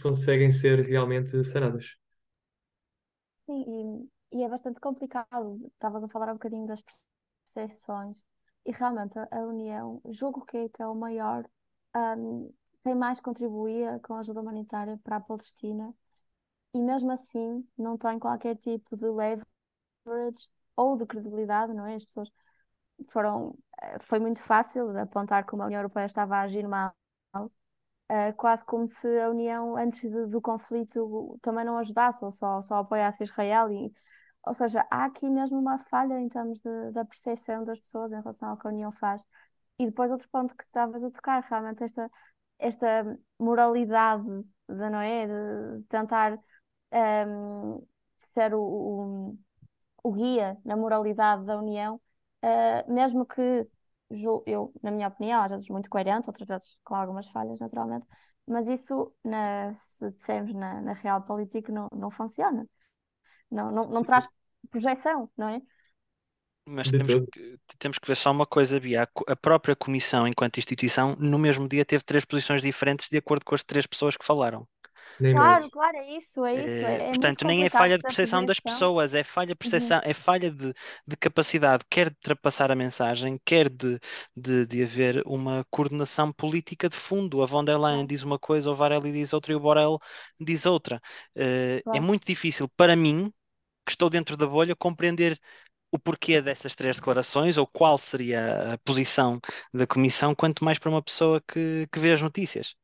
conseguem 0.00 0.50
ser 0.52 0.86
realmente 0.86 1.42
sanadas. 1.42 1.96
Sim, 3.46 4.08
e, 4.32 4.38
e 4.38 4.44
é 4.44 4.48
bastante 4.48 4.80
complicado. 4.80 5.56
Estavas 5.72 6.04
a 6.04 6.08
falar 6.08 6.30
um 6.30 6.34
bocadinho 6.34 6.66
das 6.66 6.82
percepções 7.44 8.24
e 8.66 8.72
realmente 8.72 9.18
a 9.18 9.40
União, 9.42 10.00
julgo 10.10 10.44
que 10.44 10.56
é 10.58 10.64
até 10.66 10.86
o 10.86 10.94
maior, 10.94 11.48
um, 11.96 12.52
tem 12.82 12.94
mais 12.94 13.20
contribuía 13.20 14.00
com 14.00 14.14
a 14.14 14.20
ajuda 14.20 14.40
humanitária 14.40 14.98
para 15.04 15.16
a 15.16 15.20
Palestina 15.20 15.94
e 16.74 16.80
mesmo 16.82 17.10
assim 17.12 17.66
não 17.78 17.98
tem 17.98 18.18
qualquer 18.18 18.56
tipo 18.56 18.96
de 18.96 19.06
leverage 19.08 20.48
ou 20.76 20.96
de 20.96 21.06
credibilidade, 21.06 21.74
não 21.74 21.86
é? 21.86 21.96
As 21.96 22.04
pessoas 22.04 22.30
foram, 23.10 23.56
eh, 23.82 23.98
foi 24.00 24.18
muito 24.18 24.42
fácil 24.42 24.96
apontar 24.98 25.44
como 25.46 25.62
a 25.62 25.66
União 25.66 25.80
Europeia 25.80 26.06
estava 26.06 26.36
a 26.36 26.42
agir 26.42 26.66
mal, 26.68 26.94
uh, 28.10 28.32
quase 28.36 28.64
como 28.64 28.86
se 28.86 29.06
a 29.20 29.30
União 29.30 29.76
antes 29.76 30.10
do 30.30 30.40
conflito 30.40 31.38
também 31.42 31.64
não 31.64 31.78
ajudasse 31.78 32.24
ou 32.24 32.32
só, 32.32 32.62
só 32.62 32.76
apoiasse 32.76 33.22
Israel 33.24 33.70
e 33.70 33.92
ou 34.46 34.54
seja, 34.54 34.86
há 34.90 35.04
aqui 35.06 35.28
mesmo 35.28 35.58
uma 35.58 35.78
falha 35.78 36.20
em 36.20 36.28
termos 36.28 36.60
de, 36.60 36.92
da 36.92 37.04
percepção 37.04 37.64
das 37.64 37.80
pessoas 37.80 38.12
em 38.12 38.16
relação 38.20 38.50
ao 38.50 38.56
que 38.56 38.66
a 38.66 38.70
União 38.70 38.92
faz. 38.92 39.22
E 39.78 39.86
depois 39.86 40.12
outro 40.12 40.28
ponto 40.30 40.56
que 40.56 40.64
estavas 40.64 41.04
a 41.04 41.10
tocar, 41.10 41.42
realmente 41.42 41.82
esta, 41.84 42.10
esta 42.58 43.18
moralidade 43.38 44.24
de, 44.68 44.90
não 44.90 45.00
é? 45.00 45.26
de 45.26 45.84
tentar 45.88 46.38
um, 47.28 47.86
ser 48.32 48.54
o, 48.54 48.60
o, 48.62 49.38
o, 50.04 50.12
guia 50.12 50.56
na 50.64 50.76
moralidade 50.76 51.44
da 51.44 51.58
União, 51.58 52.00
uh, 52.44 52.92
mesmo 52.92 53.26
que 53.26 53.68
eu, 54.46 54.72
na 54.82 54.90
minha 54.90 55.08
opinião, 55.08 55.42
às 55.42 55.50
vezes 55.50 55.68
muito 55.68 55.90
coerente, 55.90 56.28
outras 56.28 56.46
vezes 56.46 56.78
com 56.84 56.94
algumas 56.94 57.28
falhas, 57.28 57.58
naturalmente, 57.58 58.06
mas 58.46 58.68
isso, 58.68 59.12
na, 59.24 59.74
se 59.74 60.10
dissermos 60.12 60.54
na, 60.54 60.80
na 60.80 60.92
real 60.92 61.22
política, 61.22 61.72
não, 61.72 61.88
não 61.92 62.10
funciona. 62.10 62.66
Não, 63.50 63.70
não, 63.70 63.88
não 63.88 64.04
traz 64.04 64.28
projeção, 64.66 65.30
não 65.36 65.48
é? 65.48 65.60
Mas 66.68 66.90
temos 66.90 67.26
que, 67.32 67.58
temos 67.78 67.98
que 67.98 68.08
ver 68.08 68.16
só 68.16 68.32
uma 68.32 68.44
coisa, 68.44 68.80
Bia. 68.80 69.08
A 69.28 69.36
própria 69.36 69.76
Comissão, 69.76 70.26
enquanto 70.26 70.58
instituição, 70.58 71.14
no 71.16 71.38
mesmo 71.38 71.68
dia 71.68 71.84
teve 71.84 72.02
três 72.02 72.24
posições 72.24 72.60
diferentes 72.60 73.08
de 73.08 73.18
acordo 73.18 73.44
com 73.44 73.54
as 73.54 73.62
três 73.62 73.86
pessoas 73.86 74.16
que 74.16 74.24
falaram. 74.24 74.66
Nem 75.18 75.32
claro, 75.32 75.60
mais. 75.60 75.72
claro, 75.72 75.96
é 75.96 76.16
isso, 76.16 76.44
é 76.44 76.54
isso. 76.54 76.66
É, 76.66 76.94
é 76.94 77.08
portanto, 77.08 77.46
nem 77.46 77.64
é 77.64 77.70
falha 77.70 77.96
de 77.96 78.02
percepção 78.02 78.44
das 78.44 78.60
pessoas, 78.60 79.14
é 79.14 79.24
falha, 79.24 79.48
de 79.48 79.54
percepção, 79.54 79.98
uhum. 79.98 80.10
é 80.10 80.12
falha 80.12 80.50
de, 80.50 80.74
de, 81.06 81.16
capacidade, 81.16 81.84
quer 81.88 82.10
de 82.10 82.16
trapassar 82.20 82.70
a 82.70 82.74
mensagem, 82.74 83.40
quer 83.44 83.68
de, 83.68 83.98
de, 84.36 84.66
de, 84.66 84.82
haver 84.82 85.22
uma 85.24 85.64
coordenação 85.70 86.32
política 86.32 86.88
de 86.88 86.96
fundo. 86.96 87.42
A 87.42 87.46
von 87.46 87.64
der 87.64 87.78
Leyen 87.78 88.06
diz 88.06 88.22
uma 88.22 88.38
coisa, 88.38 88.70
o 88.70 88.74
Varela 88.74 89.10
diz 89.10 89.32
outra 89.32 89.52
e 89.52 89.56
o 89.56 89.60
Borrell 89.60 89.98
diz 90.38 90.66
outra. 90.66 91.00
Uh, 91.34 91.82
claro. 91.82 91.98
É 91.98 92.00
muito 92.00 92.26
difícil 92.26 92.68
para 92.76 92.94
mim, 92.94 93.32
que 93.86 93.92
estou 93.92 94.10
dentro 94.10 94.36
da 94.36 94.46
bolha, 94.46 94.76
compreender 94.76 95.40
o 95.92 95.98
porquê 95.98 96.42
dessas 96.42 96.74
três 96.74 96.96
declarações 96.96 97.56
ou 97.56 97.66
qual 97.66 97.96
seria 97.96 98.74
a 98.74 98.78
posição 98.78 99.40
da 99.72 99.86
Comissão, 99.86 100.34
quanto 100.34 100.64
mais 100.64 100.78
para 100.78 100.90
uma 100.90 101.02
pessoa 101.02 101.40
que, 101.40 101.86
que 101.90 101.98
vê 101.98 102.12
as 102.12 102.20
notícias. 102.20 102.74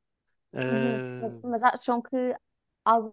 Uhum. 0.55 1.41
Uh... 1.43 1.49
Mas 1.49 1.63
acham 1.63 2.01
que 2.01 2.35
algum 2.85 3.13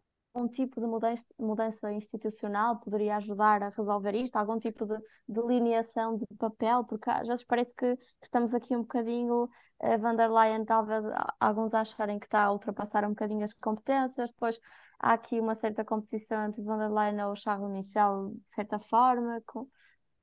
tipo 0.52 0.80
de 0.80 0.88
mudança, 0.88 1.26
mudança 1.38 1.92
institucional 1.92 2.80
poderia 2.80 3.18
ajudar 3.18 3.64
a 3.64 3.70
resolver 3.70 4.16
isto? 4.16 4.36
Algum 4.36 4.60
tipo 4.60 4.86
de 4.86 4.98
delineação 5.28 6.16
de 6.16 6.26
papel? 6.38 6.84
Porque 6.86 7.10
às 7.10 7.28
vezes 7.28 7.44
parece 7.44 7.74
que 7.74 7.98
estamos 8.22 8.54
aqui 8.54 8.76
um 8.76 8.82
bocadinho, 8.82 9.50
a 9.82 9.98
van 9.98 10.16
der 10.16 10.32
Leyen 10.32 10.66
talvez 10.66 11.06
alguns 11.40 11.74
acharem 11.74 12.20
que 12.20 12.28
está 12.28 12.44
a 12.44 12.52
ultrapassar 12.52 13.04
um 13.06 13.10
bocadinho 13.10 13.44
as 13.44 13.54
competências, 13.54 14.30
depois 14.30 14.60
há 15.00 15.14
aqui 15.14 15.40
uma 15.40 15.56
certa 15.56 15.84
competição 15.86 16.46
entre 16.46 16.62
von 16.62 16.78
der 16.78 16.92
Leyen 16.92 17.22
ou 17.26 17.36
Charles 17.36 17.70
Michel, 17.72 18.34
de 18.48 18.54
certa 18.54 18.80
forma. 18.80 19.42
Com... 19.46 19.68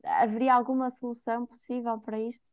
Haveria 0.05 0.55
alguma 0.55 0.91
solução 0.91 1.47
possível 1.47 1.99
para 2.01 2.21
isto? 2.21 2.51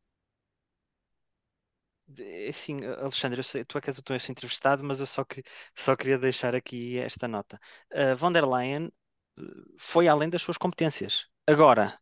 Assim, 2.50 2.84
Alexandre, 2.86 3.40
eu 3.40 3.44
sei, 3.44 3.64
tu 3.64 3.78
é 3.78 3.82
que 3.82 3.90
és 3.90 3.98
o 3.98 4.32
entrevistado, 4.32 4.84
mas 4.84 5.00
eu 5.00 5.06
só, 5.06 5.24
que, 5.24 5.44
só 5.76 5.96
queria 5.96 6.18
deixar 6.18 6.54
aqui 6.54 7.00
esta 7.00 7.28
nota. 7.28 7.60
Uh, 7.92 8.16
von 8.16 8.32
der 8.32 8.46
Leyen 8.46 8.92
eh, 9.38 9.42
foi 9.80 10.08
além 10.08 10.30
das 10.30 10.42
suas 10.42 10.58
competências. 10.58 11.28
Agora, 11.48 11.98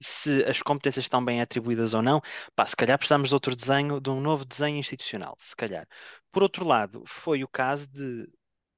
se 0.00 0.44
as 0.44 0.62
competências 0.62 1.04
estão 1.04 1.24
bem 1.24 1.40
atribuídas 1.40 1.94
ou 1.94 2.02
não, 2.02 2.20
pá, 2.54 2.66
se 2.66 2.76
calhar 2.76 2.98
precisamos 2.98 3.30
de 3.30 3.34
outro 3.34 3.56
desenho, 3.56 4.00
de 4.00 4.10
um 4.10 4.20
novo 4.20 4.44
desenho 4.44 4.76
institucional, 4.78 5.34
se 5.38 5.56
calhar. 5.56 5.88
Por 6.30 6.42
outro 6.42 6.64
lado, 6.64 7.02
foi 7.06 7.42
o 7.42 7.48
caso 7.48 7.88
de 7.90 8.28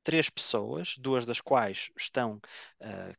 três 0.02 0.30
pessoas, 0.30 0.96
duas 0.98 1.24
das 1.26 1.40
quais 1.40 1.90
estão 1.96 2.40
uh, 2.80 3.14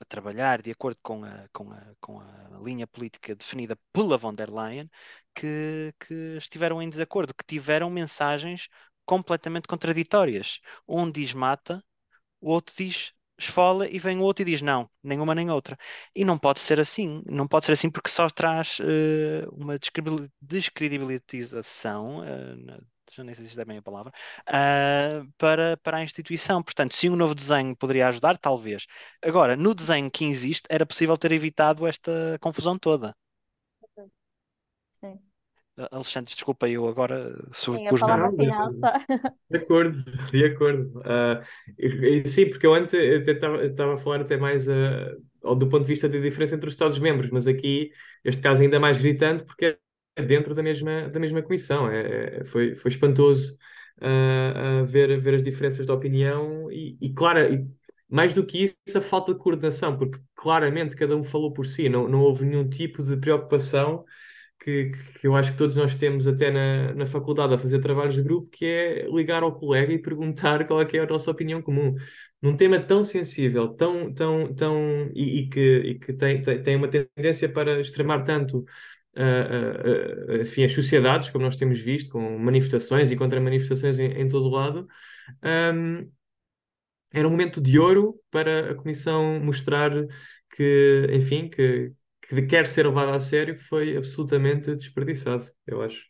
a 0.00 0.04
trabalhar 0.08 0.62
de 0.62 0.70
acordo 0.70 0.98
com 1.02 1.24
a, 1.24 1.48
com 1.52 1.72
a, 1.72 1.94
com 2.00 2.20
a 2.20 2.58
linha 2.62 2.86
política 2.86 3.34
definida 3.34 3.76
pela 3.92 4.18
von 4.18 4.32
der 4.32 4.50
Leyen, 4.50 4.90
que, 5.34 5.92
que 6.00 6.14
estiveram 6.36 6.82
em 6.82 6.88
desacordo, 6.90 7.34
que 7.34 7.44
tiveram 7.46 7.90
mensagens 7.90 8.68
completamente 9.04 9.68
contraditórias. 9.68 10.60
Um 10.88 11.10
diz 11.10 11.32
mata, 11.32 11.82
o 12.40 12.50
outro 12.50 12.74
diz 12.76 13.12
esfola 13.38 13.88
e 13.88 13.98
vem 13.98 14.18
o 14.18 14.22
outro 14.22 14.42
e 14.42 14.44
diz 14.46 14.62
não, 14.62 14.90
nenhuma 15.02 15.34
nem 15.34 15.50
outra. 15.50 15.76
E 16.14 16.24
não 16.24 16.38
pode 16.38 16.60
ser 16.60 16.80
assim, 16.80 17.22
não 17.26 17.46
pode 17.46 17.66
ser 17.66 17.72
assim 17.72 17.90
porque 17.90 18.10
só 18.10 18.28
traz 18.28 18.78
uh, 18.80 19.48
uma 19.52 19.76
descredibilização, 20.40 22.20
uh, 22.20 22.86
já 23.16 23.24
nem 23.24 23.34
sei 23.34 23.46
se 23.46 23.60
é 23.60 23.64
bem 23.64 23.78
a 23.78 23.82
palavra, 23.82 24.12
uh, 24.48 25.32
para, 25.38 25.76
para 25.78 25.98
a 25.98 26.04
instituição. 26.04 26.62
Portanto, 26.62 26.94
se 26.94 27.08
um 27.08 27.16
novo 27.16 27.34
desenho 27.34 27.74
poderia 27.76 28.08
ajudar, 28.08 28.36
talvez. 28.36 28.86
Agora, 29.22 29.56
no 29.56 29.74
desenho 29.74 30.10
que 30.10 30.24
existe, 30.26 30.66
era 30.68 30.84
possível 30.84 31.16
ter 31.16 31.32
evitado 31.32 31.86
esta 31.86 32.38
confusão 32.40 32.78
toda. 32.78 33.14
Sim. 35.00 35.18
Alexandre, 35.90 36.34
desculpa, 36.34 36.68
eu 36.68 36.88
agora 36.88 37.36
sobrepus-me. 37.52 38.08
De 39.50 39.58
acordo, 39.58 40.04
de 40.30 40.44
acordo. 40.44 41.00
Uh, 41.00 41.44
e, 41.78 42.26
sim, 42.28 42.48
porque 42.48 42.66
eu 42.66 42.74
antes 42.74 42.92
estava 42.94 43.94
a 43.94 43.98
falar 43.98 44.22
até 44.22 44.36
mais 44.36 44.66
uh, 44.68 45.54
do 45.54 45.68
ponto 45.68 45.82
de 45.82 45.88
vista 45.88 46.08
da 46.08 46.18
diferença 46.18 46.54
entre 46.54 46.66
os 46.66 46.72
Estados-membros, 46.72 47.30
mas 47.30 47.46
aqui, 47.46 47.90
este 48.24 48.42
caso 48.42 48.62
ainda 48.62 48.80
mais 48.80 48.98
gritante, 48.98 49.44
porque 49.44 49.66
é 49.66 49.78
dentro 50.22 50.54
da 50.54 50.62
mesma, 50.62 51.08
da 51.08 51.20
mesma 51.20 51.42
comissão. 51.42 51.90
É, 51.90 52.40
é 52.40 52.44
foi, 52.44 52.74
foi 52.76 52.90
espantoso 52.90 53.56
uh, 53.98 54.86
ver, 54.86 55.18
ver 55.20 55.34
as 55.34 55.42
diferenças 55.42 55.86
de 55.86 55.92
opinião 55.92 56.70
e, 56.70 56.96
e 57.00 57.12
claro, 57.12 57.40
e 57.52 57.66
mais 58.08 58.34
do 58.34 58.44
que 58.46 58.76
isso, 58.86 58.98
a 58.98 59.00
falta 59.00 59.32
de 59.32 59.40
coordenação, 59.40 59.96
porque 59.98 60.18
claramente 60.34 60.96
cada 60.96 61.16
um 61.16 61.24
falou 61.24 61.52
por 61.52 61.66
si, 61.66 61.88
não, 61.88 62.08
não 62.08 62.20
houve 62.20 62.44
nenhum 62.44 62.68
tipo 62.68 63.02
de 63.02 63.16
preocupação 63.16 64.04
que, 64.60 64.92
que 65.20 65.26
eu 65.26 65.36
acho 65.36 65.52
que 65.52 65.58
todos 65.58 65.76
nós 65.76 65.94
temos 65.94 66.26
até 66.26 66.50
na, 66.50 66.94
na 66.94 67.06
faculdade 67.06 67.54
a 67.54 67.58
fazer 67.58 67.80
trabalhos 67.80 68.14
de 68.14 68.22
grupo, 68.22 68.48
que 68.50 68.64
é 68.64 69.06
ligar 69.08 69.42
ao 69.42 69.58
colega 69.58 69.92
e 69.92 69.98
perguntar 69.98 70.66
qual 70.66 70.80
é, 70.82 70.88
é 70.92 70.98
a 71.00 71.06
nossa 71.06 71.30
opinião 71.30 71.62
comum. 71.62 71.94
Num 72.40 72.56
tema 72.56 72.78
tão 72.80 73.02
sensível, 73.04 73.68
tão, 73.68 74.12
tão, 74.12 74.54
tão, 74.54 75.10
e, 75.14 75.40
e 75.40 75.48
que, 75.48 75.60
e 75.60 75.98
que 75.98 76.12
tem, 76.12 76.42
tem, 76.42 76.62
tem 76.62 76.76
uma 76.76 76.88
tendência 76.88 77.48
para 77.48 77.80
extremar 77.80 78.24
tanto 78.24 78.64
uh, 79.16 80.38
uh, 80.38 80.42
enfim, 80.42 80.64
as 80.64 80.72
sociedades, 80.72 81.30
como 81.30 81.44
nós 81.44 81.56
temos 81.56 81.80
visto, 81.80 82.10
com 82.10 82.38
manifestações 82.38 83.10
e 83.10 83.16
contra-manifestações 83.16 83.98
em, 83.98 84.12
em 84.12 84.28
todo 84.28 84.46
o 84.46 84.50
lado, 84.50 84.86
um, 85.74 86.10
era 87.12 87.26
um 87.26 87.30
momento 87.30 87.60
de 87.60 87.78
ouro 87.78 88.20
para 88.30 88.72
a 88.72 88.74
Comissão 88.74 89.40
mostrar 89.40 89.90
que, 90.54 91.06
enfim, 91.12 91.48
que, 91.48 91.92
que 92.22 92.42
quer 92.42 92.66
ser 92.66 92.86
levado 92.86 93.10
a 93.10 93.20
sério, 93.20 93.58
foi 93.58 93.96
absolutamente 93.96 94.74
desperdiçado, 94.74 95.46
eu 95.66 95.82
acho. 95.82 96.04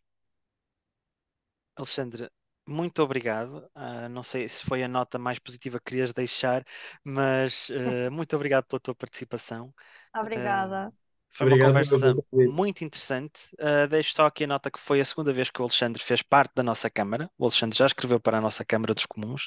Alexandre, 1.77 2.31
muito 2.67 3.03
obrigado. 3.03 3.71
Uh, 3.77 4.09
não 4.11 4.23
sei 4.23 4.49
se 4.49 4.65
foi 4.65 4.83
a 4.83 4.89
nota 4.89 5.19
mais 5.19 5.39
positiva 5.39 5.79
que 5.79 5.91
querias 5.91 6.13
deixar, 6.13 6.65
mas 7.05 7.69
uh, 7.69 8.11
muito 8.11 8.35
obrigado 8.35 8.65
pela 8.65 8.81
tua 8.81 8.95
participação. 8.95 9.73
Obrigada. 10.15 10.89
Uh, 10.89 11.06
foi 11.37 11.49
Obrigado, 11.49 11.69
uma 11.69 11.83
conversa 11.83 12.17
muito 12.33 12.83
interessante. 12.83 13.43
Uh, 13.55 13.87
deixo 13.89 14.15
só 14.15 14.25
aqui 14.25 14.45
a 14.45 14.47
nota 14.47 14.71
que 14.71 14.81
foi 14.81 15.01
a 15.01 15.05
segunda 15.05 15.35
vez 15.35 15.51
que 15.51 15.61
o 15.61 15.65
Alexandre 15.65 16.03
fez 16.03 16.23
parte 16.23 16.53
da 16.55 16.63
nossa 16.63 16.89
Câmara. 16.89 17.29
O 17.39 17.45
Alexandre 17.45 17.77
já 17.77 17.85
escreveu 17.85 18.19
para 18.19 18.39
a 18.39 18.41
nossa 18.41 18.65
Câmara 18.65 18.95
dos 18.95 19.05
Comuns. 19.05 19.47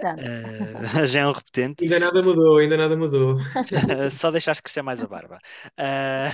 Uh, 0.00 1.04
já 1.06 1.20
é 1.20 1.26
um 1.26 1.32
repetente. 1.32 1.84
Ainda 1.84 2.00
nada 2.00 2.22
mudou, 2.22 2.56
ainda 2.56 2.78
nada 2.78 2.96
mudou. 2.96 3.36
só 4.10 4.30
deixaste 4.30 4.62
crescer 4.62 4.80
mais 4.80 5.02
a 5.02 5.06
barba. 5.06 5.38
Uh, 5.78 6.32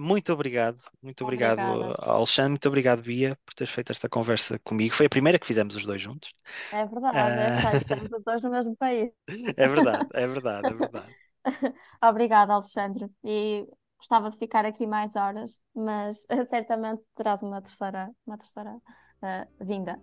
muito 0.00 0.32
obrigado, 0.32 0.78
muito 1.02 1.22
obrigado, 1.22 1.60
Obrigada. 1.60 2.10
Alexandre, 2.10 2.50
muito 2.52 2.68
obrigado, 2.68 3.02
Bia, 3.02 3.36
por 3.44 3.52
teres 3.52 3.72
feito 3.72 3.92
esta 3.92 4.08
conversa 4.08 4.58
comigo. 4.60 4.94
Foi 4.94 5.04
a 5.06 5.10
primeira 5.10 5.38
que 5.38 5.46
fizemos 5.46 5.76
os 5.76 5.84
dois 5.84 6.00
juntos. 6.00 6.30
É 6.72 6.86
verdade, 6.86 7.18
é, 7.18 7.76
estamos 7.76 8.10
os 8.10 8.24
dois 8.24 8.42
no 8.42 8.50
mesmo 8.50 8.74
país. 8.76 9.10
É 9.58 9.68
verdade, 9.68 10.06
é 10.14 10.26
verdade, 10.26 10.68
é 10.68 10.74
verdade. 10.74 11.25
Obrigada, 12.02 12.52
Alexandre. 12.52 13.06
E 13.24 13.66
gostava 13.98 14.30
de 14.30 14.36
ficar 14.36 14.64
aqui 14.66 14.86
mais 14.86 15.16
horas, 15.16 15.60
mas 15.74 16.26
certamente 16.50 17.02
terás 17.14 17.42
uma 17.42 17.60
terceira, 17.62 18.10
uma 18.26 18.38
terceira 18.38 18.70
uh, 18.74 19.64
vinda. 19.64 20.00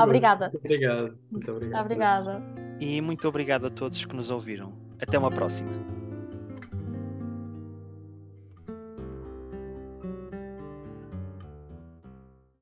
obrigada. 0.00 0.50
Muito 0.50 0.64
obrigado. 0.64 1.18
Muito 1.30 1.52
obrigado. 1.52 1.84
Obrigada. 1.84 2.42
E 2.80 3.00
muito 3.00 3.28
obrigado 3.28 3.66
a 3.66 3.70
todos 3.70 4.04
que 4.04 4.14
nos 4.14 4.30
ouviram. 4.30 4.72
Até 5.00 5.18
uma 5.18 5.30
próxima. 5.30 5.97